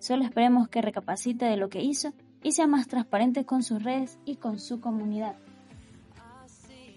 Solo 0.01 0.25
esperemos 0.25 0.69
que 0.69 0.83
recapacite 0.83 1.45
de 1.45 1.57
lo 1.57 1.69
que 1.69 1.83
hizo 1.83 2.13
y 2.43 2.53
sea 2.53 2.67
más 2.67 2.89
transparente 2.89 3.45
con 3.45 3.63
sus 3.63 3.83
redes 3.83 4.19
y 4.25 4.37
con 4.37 4.59
su 4.59 4.81
comunidad. 4.81 5.37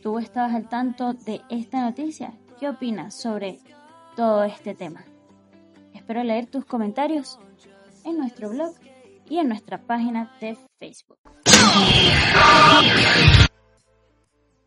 ¿Tú 0.02 0.18
estabas 0.18 0.56
al 0.56 0.70
tanto 0.70 1.14
de 1.14 1.42
esta 1.50 1.82
noticia? 1.82 2.34
¿Qué 2.60 2.68
opinas 2.68 3.14
sobre 3.14 3.60
todo 4.16 4.44
este 4.44 4.74
tema? 4.74 5.04
Espero 5.94 6.24
leer 6.24 6.48
tus 6.48 6.66
comentarios 6.66 7.40
en 8.06 8.18
nuestro 8.18 8.50
blog 8.50 8.74
y 9.30 9.38
en 9.38 9.50
nuestra 9.50 9.78
página 9.78 10.32
de 10.42 10.58
Facebook. 10.80 11.20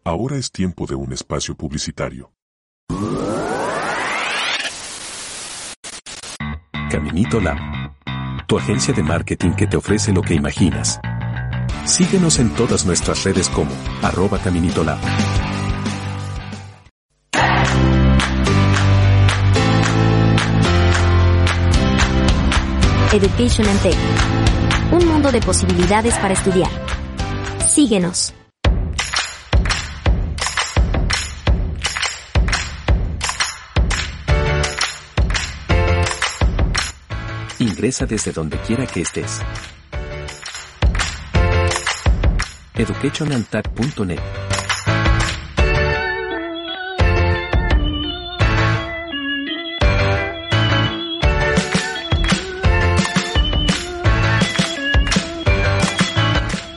Ahora 0.05 0.36
es 0.36 0.50
tiempo 0.50 0.86
de 0.86 0.94
un 0.94 1.12
espacio 1.12 1.55
publicitario. 1.55 2.32
Caminito 6.90 7.40
Lab. 7.40 7.57
Tu 8.46 8.59
agencia 8.59 8.92
de 8.92 9.03
marketing 9.03 9.53
que 9.53 9.66
te 9.66 9.76
ofrece 9.76 10.12
lo 10.12 10.20
que 10.20 10.34
imaginas. 10.34 11.00
Síguenos 11.86 12.38
en 12.38 12.50
todas 12.55 12.84
nuestras 12.84 13.24
redes 13.24 13.48
como 13.48 13.70
arroba 14.03 14.38
Caminito 14.38 14.84
Lab. 14.84 14.98
Education 23.12 23.66
and 23.66 23.82
Tech. 23.82 24.62
Un 24.93 25.07
mundo 25.07 25.32
de 25.32 25.40
posibilidades 25.40 26.14
para 26.18 26.34
estudiar. 26.34 26.70
Síguenos. 27.66 28.34
Ingresa 37.59 38.05
desde 38.05 38.32
donde 38.32 38.59
quiera 38.59 38.86
que 38.86 39.01
estés. 39.01 39.40
educationandtech.net 42.74 44.51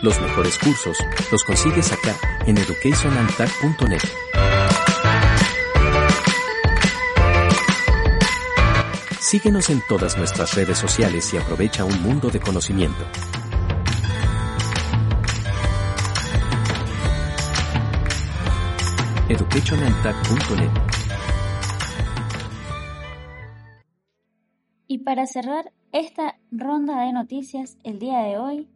Los 0.05 0.21
mejores 0.21 0.59
cursos 0.59 0.99
los 1.31 1.43
consigues 1.43 1.91
acá 1.91 2.15
en 2.45 2.59
educationandtech.net. 2.59 4.01
Síguenos 9.19 9.71
en 9.71 9.81
todas 9.89 10.15
nuestras 10.15 10.53
redes 10.53 10.77
sociales 10.77 11.33
y 11.33 11.37
aprovecha 11.37 11.85
un 11.85 11.99
mundo 12.03 12.29
de 12.29 12.39
conocimiento. 12.39 13.03
educationandtech.net 19.27 20.69
Y 24.85 24.99
para 24.99 25.25
cerrar 25.25 25.73
esta 25.91 26.37
ronda 26.51 27.01
de 27.01 27.11
noticias 27.11 27.79
el 27.83 27.97
día 27.97 28.19
de 28.19 28.37
hoy, 28.37 28.69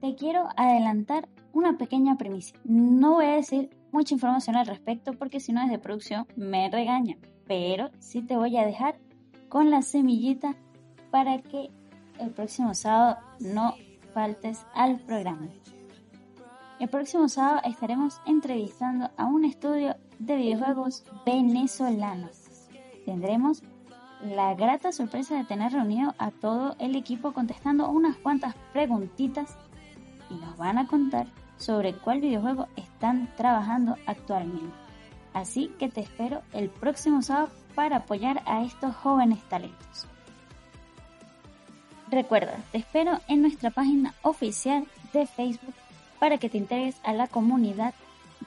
te 0.00 0.14
quiero 0.14 0.48
adelantar 0.56 1.28
una 1.52 1.76
pequeña 1.76 2.16
premisa. 2.16 2.56
No 2.64 3.14
voy 3.14 3.26
a 3.26 3.36
decir 3.36 3.70
mucha 3.92 4.14
información 4.14 4.56
al 4.56 4.66
respecto 4.66 5.12
porque 5.12 5.40
si 5.40 5.52
no 5.52 5.62
es 5.62 5.70
de 5.70 5.78
producción 5.78 6.26
me 6.36 6.70
regaña, 6.70 7.16
pero 7.46 7.90
sí 7.98 8.22
te 8.22 8.36
voy 8.36 8.56
a 8.56 8.66
dejar 8.66 8.98
con 9.48 9.70
la 9.70 9.82
semillita 9.82 10.54
para 11.10 11.38
que 11.42 11.70
el 12.18 12.30
próximo 12.30 12.74
sábado 12.74 13.18
no 13.40 13.74
faltes 14.14 14.64
al 14.74 15.00
programa. 15.00 15.48
El 16.78 16.88
próximo 16.88 17.28
sábado 17.28 17.60
estaremos 17.64 18.20
entrevistando 18.26 19.10
a 19.16 19.26
un 19.26 19.44
estudio 19.44 19.96
de 20.18 20.36
videojuegos 20.36 21.04
venezolano. 21.26 22.28
Tendremos 23.04 23.62
la 24.22 24.54
grata 24.54 24.92
sorpresa 24.92 25.36
de 25.36 25.44
tener 25.44 25.72
reunido 25.72 26.14
a 26.18 26.30
todo 26.30 26.76
el 26.78 26.94
equipo 26.96 27.32
contestando 27.32 27.90
unas 27.90 28.16
cuantas 28.16 28.54
preguntitas 28.72 29.58
y 30.30 30.34
nos 30.34 30.56
van 30.56 30.78
a 30.78 30.86
contar 30.86 31.26
sobre 31.58 31.92
cuál 31.92 32.20
videojuego 32.20 32.68
están 32.76 33.28
trabajando 33.36 33.96
actualmente. 34.06 34.74
Así 35.34 35.70
que 35.78 35.88
te 35.88 36.00
espero 36.00 36.42
el 36.52 36.70
próximo 36.70 37.22
sábado 37.22 37.50
para 37.74 37.96
apoyar 37.96 38.42
a 38.46 38.62
estos 38.64 38.94
jóvenes 38.96 39.38
talentos. 39.48 40.06
Recuerda, 42.10 42.58
te 42.72 42.78
espero 42.78 43.20
en 43.28 43.42
nuestra 43.42 43.70
página 43.70 44.14
oficial 44.22 44.86
de 45.12 45.26
Facebook 45.26 45.74
para 46.18 46.38
que 46.38 46.48
te 46.48 46.58
integres 46.58 46.96
a 47.04 47.12
la 47.12 47.28
comunidad 47.28 47.94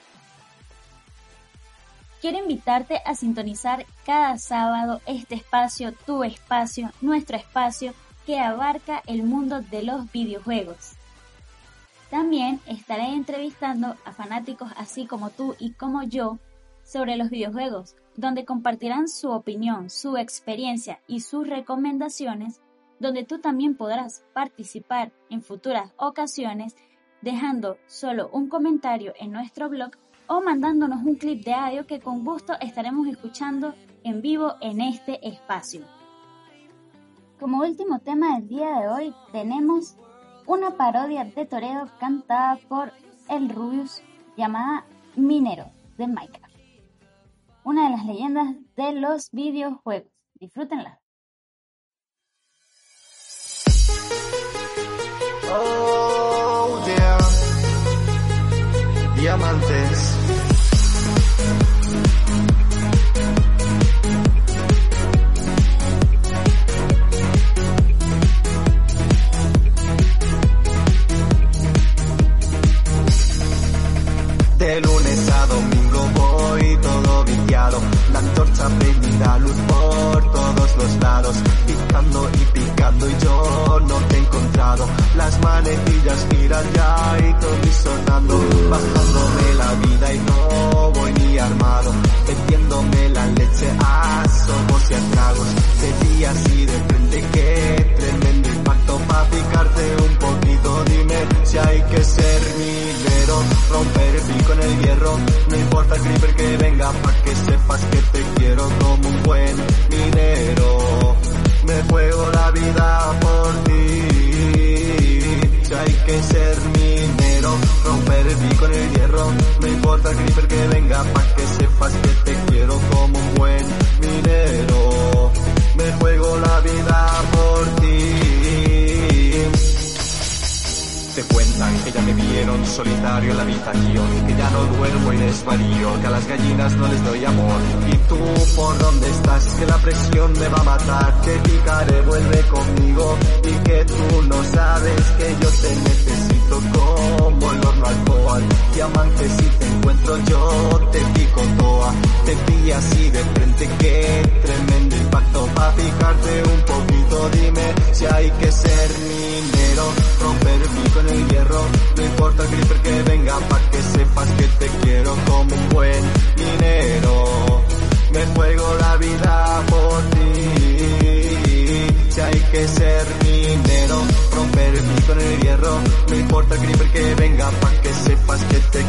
Quiero 2.22 2.38
invitarte 2.38 3.02
a 3.06 3.16
sintonizar 3.16 3.86
cada 4.06 4.38
sábado 4.38 5.00
este 5.06 5.36
espacio, 5.36 5.94
tu 6.06 6.26
espacio, 6.26 6.92
nuestro 7.00 7.38
espacio, 7.38 7.94
que 8.26 8.40
abarca 8.40 9.02
el 9.08 9.24
mundo 9.24 9.62
de 9.62 9.84
los 9.84 10.12
videojuegos. 10.12 10.96
También 12.10 12.60
estaré 12.66 13.14
entrevistando 13.14 13.96
a 14.04 14.12
fanáticos 14.12 14.70
así 14.76 15.06
como 15.06 15.30
tú 15.30 15.56
y 15.60 15.72
como 15.72 16.04
yo 16.04 16.40
sobre 16.84 17.16
los 17.16 17.30
videojuegos, 17.30 17.96
donde 18.18 18.44
compartirán 18.44 19.08
su 19.08 19.30
opinión, 19.30 19.90
su 19.90 20.18
experiencia 20.18 21.00
y 21.08 21.22
sus 21.22 21.48
recomendaciones, 21.48 22.60
donde 23.00 23.24
tú 23.24 23.40
también 23.40 23.78
podrás 23.78 24.24
participar 24.34 25.14
en 25.30 25.42
futuras 25.42 25.94
ocasiones 25.96 26.76
dejando 27.22 27.78
solo 27.88 28.30
un 28.34 28.50
comentario 28.50 29.14
en 29.20 29.32
nuestro 29.32 29.70
blog 29.70 29.92
o 30.30 30.42
mandándonos 30.42 31.04
un 31.04 31.16
clip 31.16 31.44
de 31.44 31.54
audio 31.54 31.88
que 31.88 32.00
con 32.00 32.24
gusto 32.24 32.54
estaremos 32.62 33.08
escuchando 33.08 33.74
en 34.04 34.22
vivo 34.22 34.54
en 34.62 34.80
este 34.80 35.28
espacio. 35.28 35.82
Como 37.40 37.64
último 37.64 38.00
tema 38.00 38.36
del 38.36 38.48
día 38.48 38.80
de 38.80 38.88
hoy 38.88 39.16
tenemos 39.32 39.96
una 40.46 40.78
parodia 40.78 41.26
de 41.26 41.46
Toredo 41.46 41.90
cantada 42.00 42.58
por 42.68 42.94
el 43.28 43.50
Rubius 43.50 44.04
llamada 44.38 44.86
Minero 45.16 45.66
de 45.98 46.08
Minecraft. 46.08 46.56
Una 47.64 47.86
de 47.86 47.98
las 47.98 48.06
leyendas 48.06 48.56
de 48.76 48.94
los 48.94 49.32
videojuegos. 49.32 50.12
Disfrútenla. 50.36 51.00
Oh. 55.52 56.00
Diamantes. 59.20 60.19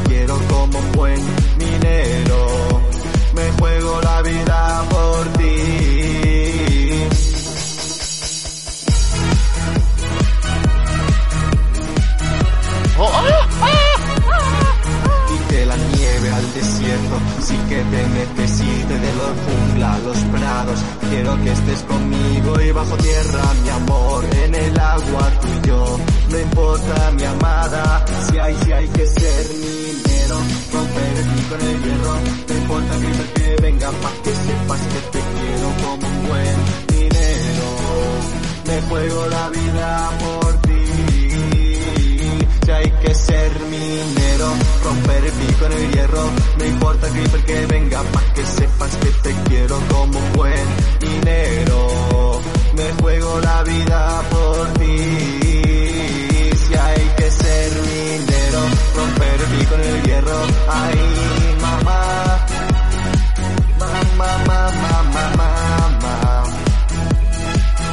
Quiero 0.09 0.39
como 0.49 0.79
un 0.79 0.93
buen 0.93 1.21
minero. 1.59 2.83
Me 3.35 3.51
juego 3.59 4.01
la 4.03 4.23
vida 4.23 4.85
por 4.91 5.33
ti. 5.35 5.51
Quite 15.29 15.67
la 15.67 15.77
nieve 15.77 16.33
al 16.33 16.55
desierto, 16.55 17.19
sí 17.41 17.57
que 17.69 17.77
te 17.77 18.09
necesite 18.09 18.50
Quiero 21.09 21.43
que 21.43 21.53
estés 21.53 21.83
conmigo 21.83 22.61
y 22.61 22.73
bajo 22.73 22.97
tierra, 22.97 23.43
mi 23.63 23.69
amor, 23.71 24.25
en 24.45 24.55
el 24.55 24.79
agua 24.79 25.31
tú 25.41 25.49
y 25.49 25.69
yo. 25.69 25.99
No 26.31 26.39
importa 26.39 27.11
mi 27.13 27.25
amada, 27.25 28.05
si 28.29 28.39
hay, 28.39 28.55
si 28.63 28.73
hay 28.73 28.89
que 28.89 29.07
ser 29.07 29.47
minero, 29.55 30.39
romper 30.73 31.17
el 31.17 31.29
pico 31.35 31.55
en 31.55 31.61
el 31.61 31.83
hierro. 31.83 32.15
No 32.49 32.55
importa 32.55 32.97
grito 32.99 33.25
que 33.35 33.63
venga 33.63 33.91
pa' 33.91 34.23
que 34.23 34.31
sepas 34.31 34.81
que 34.81 35.01
te 35.13 35.19
quiero 35.19 35.69
como 35.83 36.09
un 36.09 36.29
buen 36.29 36.57
minero. 36.93 37.69
Me 38.67 38.81
juego 38.83 39.27
la 39.27 39.49
vida 39.49 40.11
por 40.21 40.53
ti. 40.63 40.80
Si 42.71 42.77
hay 42.77 42.91
que 43.03 43.13
ser 43.13 43.51
minero, 43.69 44.55
romper 44.85 45.25
el 45.25 45.33
pico 45.33 45.67
en 45.67 45.73
el 45.73 45.93
hierro, 45.93 46.31
no 46.57 46.65
importa 46.65 47.07
el 47.09 47.13
creeper 47.15 47.45
que 47.45 47.67
venga, 47.67 48.01
pa' 48.13 48.33
que 48.33 48.47
sepas 48.47 48.97
que 48.97 49.11
te 49.25 49.35
quiero 49.49 49.77
como 49.89 50.21
buen 50.37 50.67
minero. 51.03 52.41
Me 52.77 52.93
juego 53.03 53.41
la 53.41 53.65
vida 53.65 54.23
por 54.31 54.69
ti. 54.75 54.99
Si 56.63 56.75
hay 56.75 57.11
que 57.17 57.31
ser 57.33 57.73
minero, 57.91 58.61
romper 58.95 59.41
el 59.41 59.59
pico 59.59 59.75
en 59.75 59.81
el 59.81 60.03
hierro, 60.05 60.41
ay 60.69 60.99
mamá, 61.61 62.47
mamá, 63.81 64.45
mamá, 64.47 65.03
mamá, 65.03 65.51
mamá. 66.03 66.45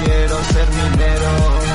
Quiero 0.05 0.35
ser 0.53 0.67
minero, 0.69 1.66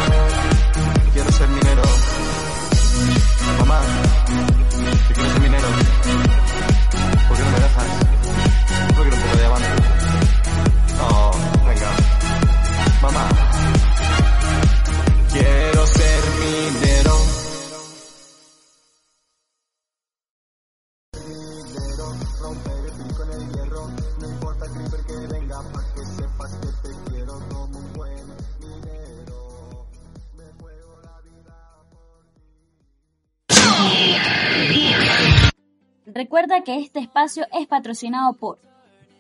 Recuerda 36.43 36.64
que 36.64 36.80
este 36.80 36.99
espacio 36.99 37.47
es 37.53 37.68
patrocinado 37.68 38.32
por 38.32 38.59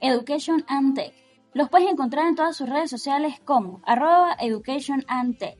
Education 0.00 0.64
and 0.66 0.96
Tech. 0.96 1.14
Los 1.54 1.68
puedes 1.68 1.88
encontrar 1.88 2.26
en 2.26 2.34
todas 2.34 2.56
sus 2.56 2.68
redes 2.68 2.90
sociales 2.90 3.38
como 3.44 3.80
arroba 3.86 4.34
Education 4.40 5.04
and 5.06 5.38
Tech 5.38 5.56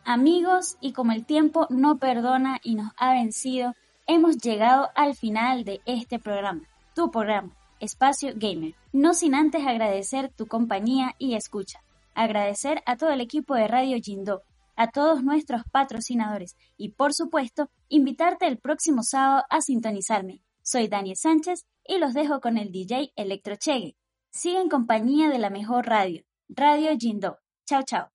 Amigos, 0.03 0.77
y 0.81 0.91
como 0.91 1.13
el 1.13 1.25
tiempo 1.25 1.67
no 1.69 1.97
perdona 1.97 2.59
y 2.63 2.75
nos 2.75 2.91
ha 2.97 3.13
vencido, 3.13 3.75
hemos 4.07 4.39
llegado 4.39 4.89
al 4.95 5.15
final 5.15 5.63
de 5.63 5.81
este 5.85 6.19
programa, 6.19 6.63
tu 6.95 7.11
programa, 7.11 7.55
Espacio 7.79 8.33
Gamer. 8.35 8.73
No 8.91 9.13
sin 9.13 9.35
antes 9.35 9.65
agradecer 9.65 10.33
tu 10.35 10.47
compañía 10.47 11.15
y 11.19 11.35
escucha. 11.35 11.81
Agradecer 12.15 12.81
a 12.85 12.97
todo 12.97 13.11
el 13.11 13.21
equipo 13.21 13.55
de 13.55 13.67
Radio 13.67 13.97
Jindo, 14.01 14.41
a 14.75 14.89
todos 14.89 15.23
nuestros 15.23 15.61
patrocinadores 15.71 16.57
y 16.75 16.89
por 16.89 17.13
supuesto, 17.13 17.69
invitarte 17.87 18.47
el 18.47 18.57
próximo 18.57 19.03
sábado 19.03 19.43
a 19.49 19.61
sintonizarme. 19.61 20.41
Soy 20.63 20.87
Daniel 20.87 21.17
Sánchez 21.17 21.65
y 21.85 21.99
los 21.99 22.13
dejo 22.13 22.41
con 22.41 22.57
el 22.57 22.71
DJ 22.71 23.11
Electro 23.15 23.55
Chegue. 23.57 23.98
Sigue 24.31 24.61
en 24.61 24.69
compañía 24.69 25.29
de 25.29 25.39
la 25.39 25.49
mejor 25.49 25.87
radio, 25.87 26.23
Radio 26.49 26.91
Jindo. 26.97 27.39
Chao, 27.65 27.83
chao. 27.83 28.09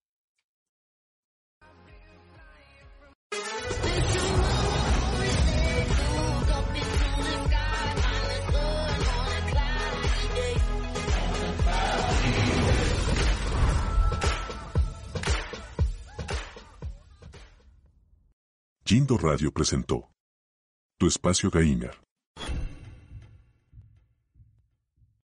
Jindo 18.86 19.16
Radio 19.16 19.50
presentó 19.50 20.12
Tu 20.98 21.08
Espacio 21.08 21.50
Gamer. 21.50 22.03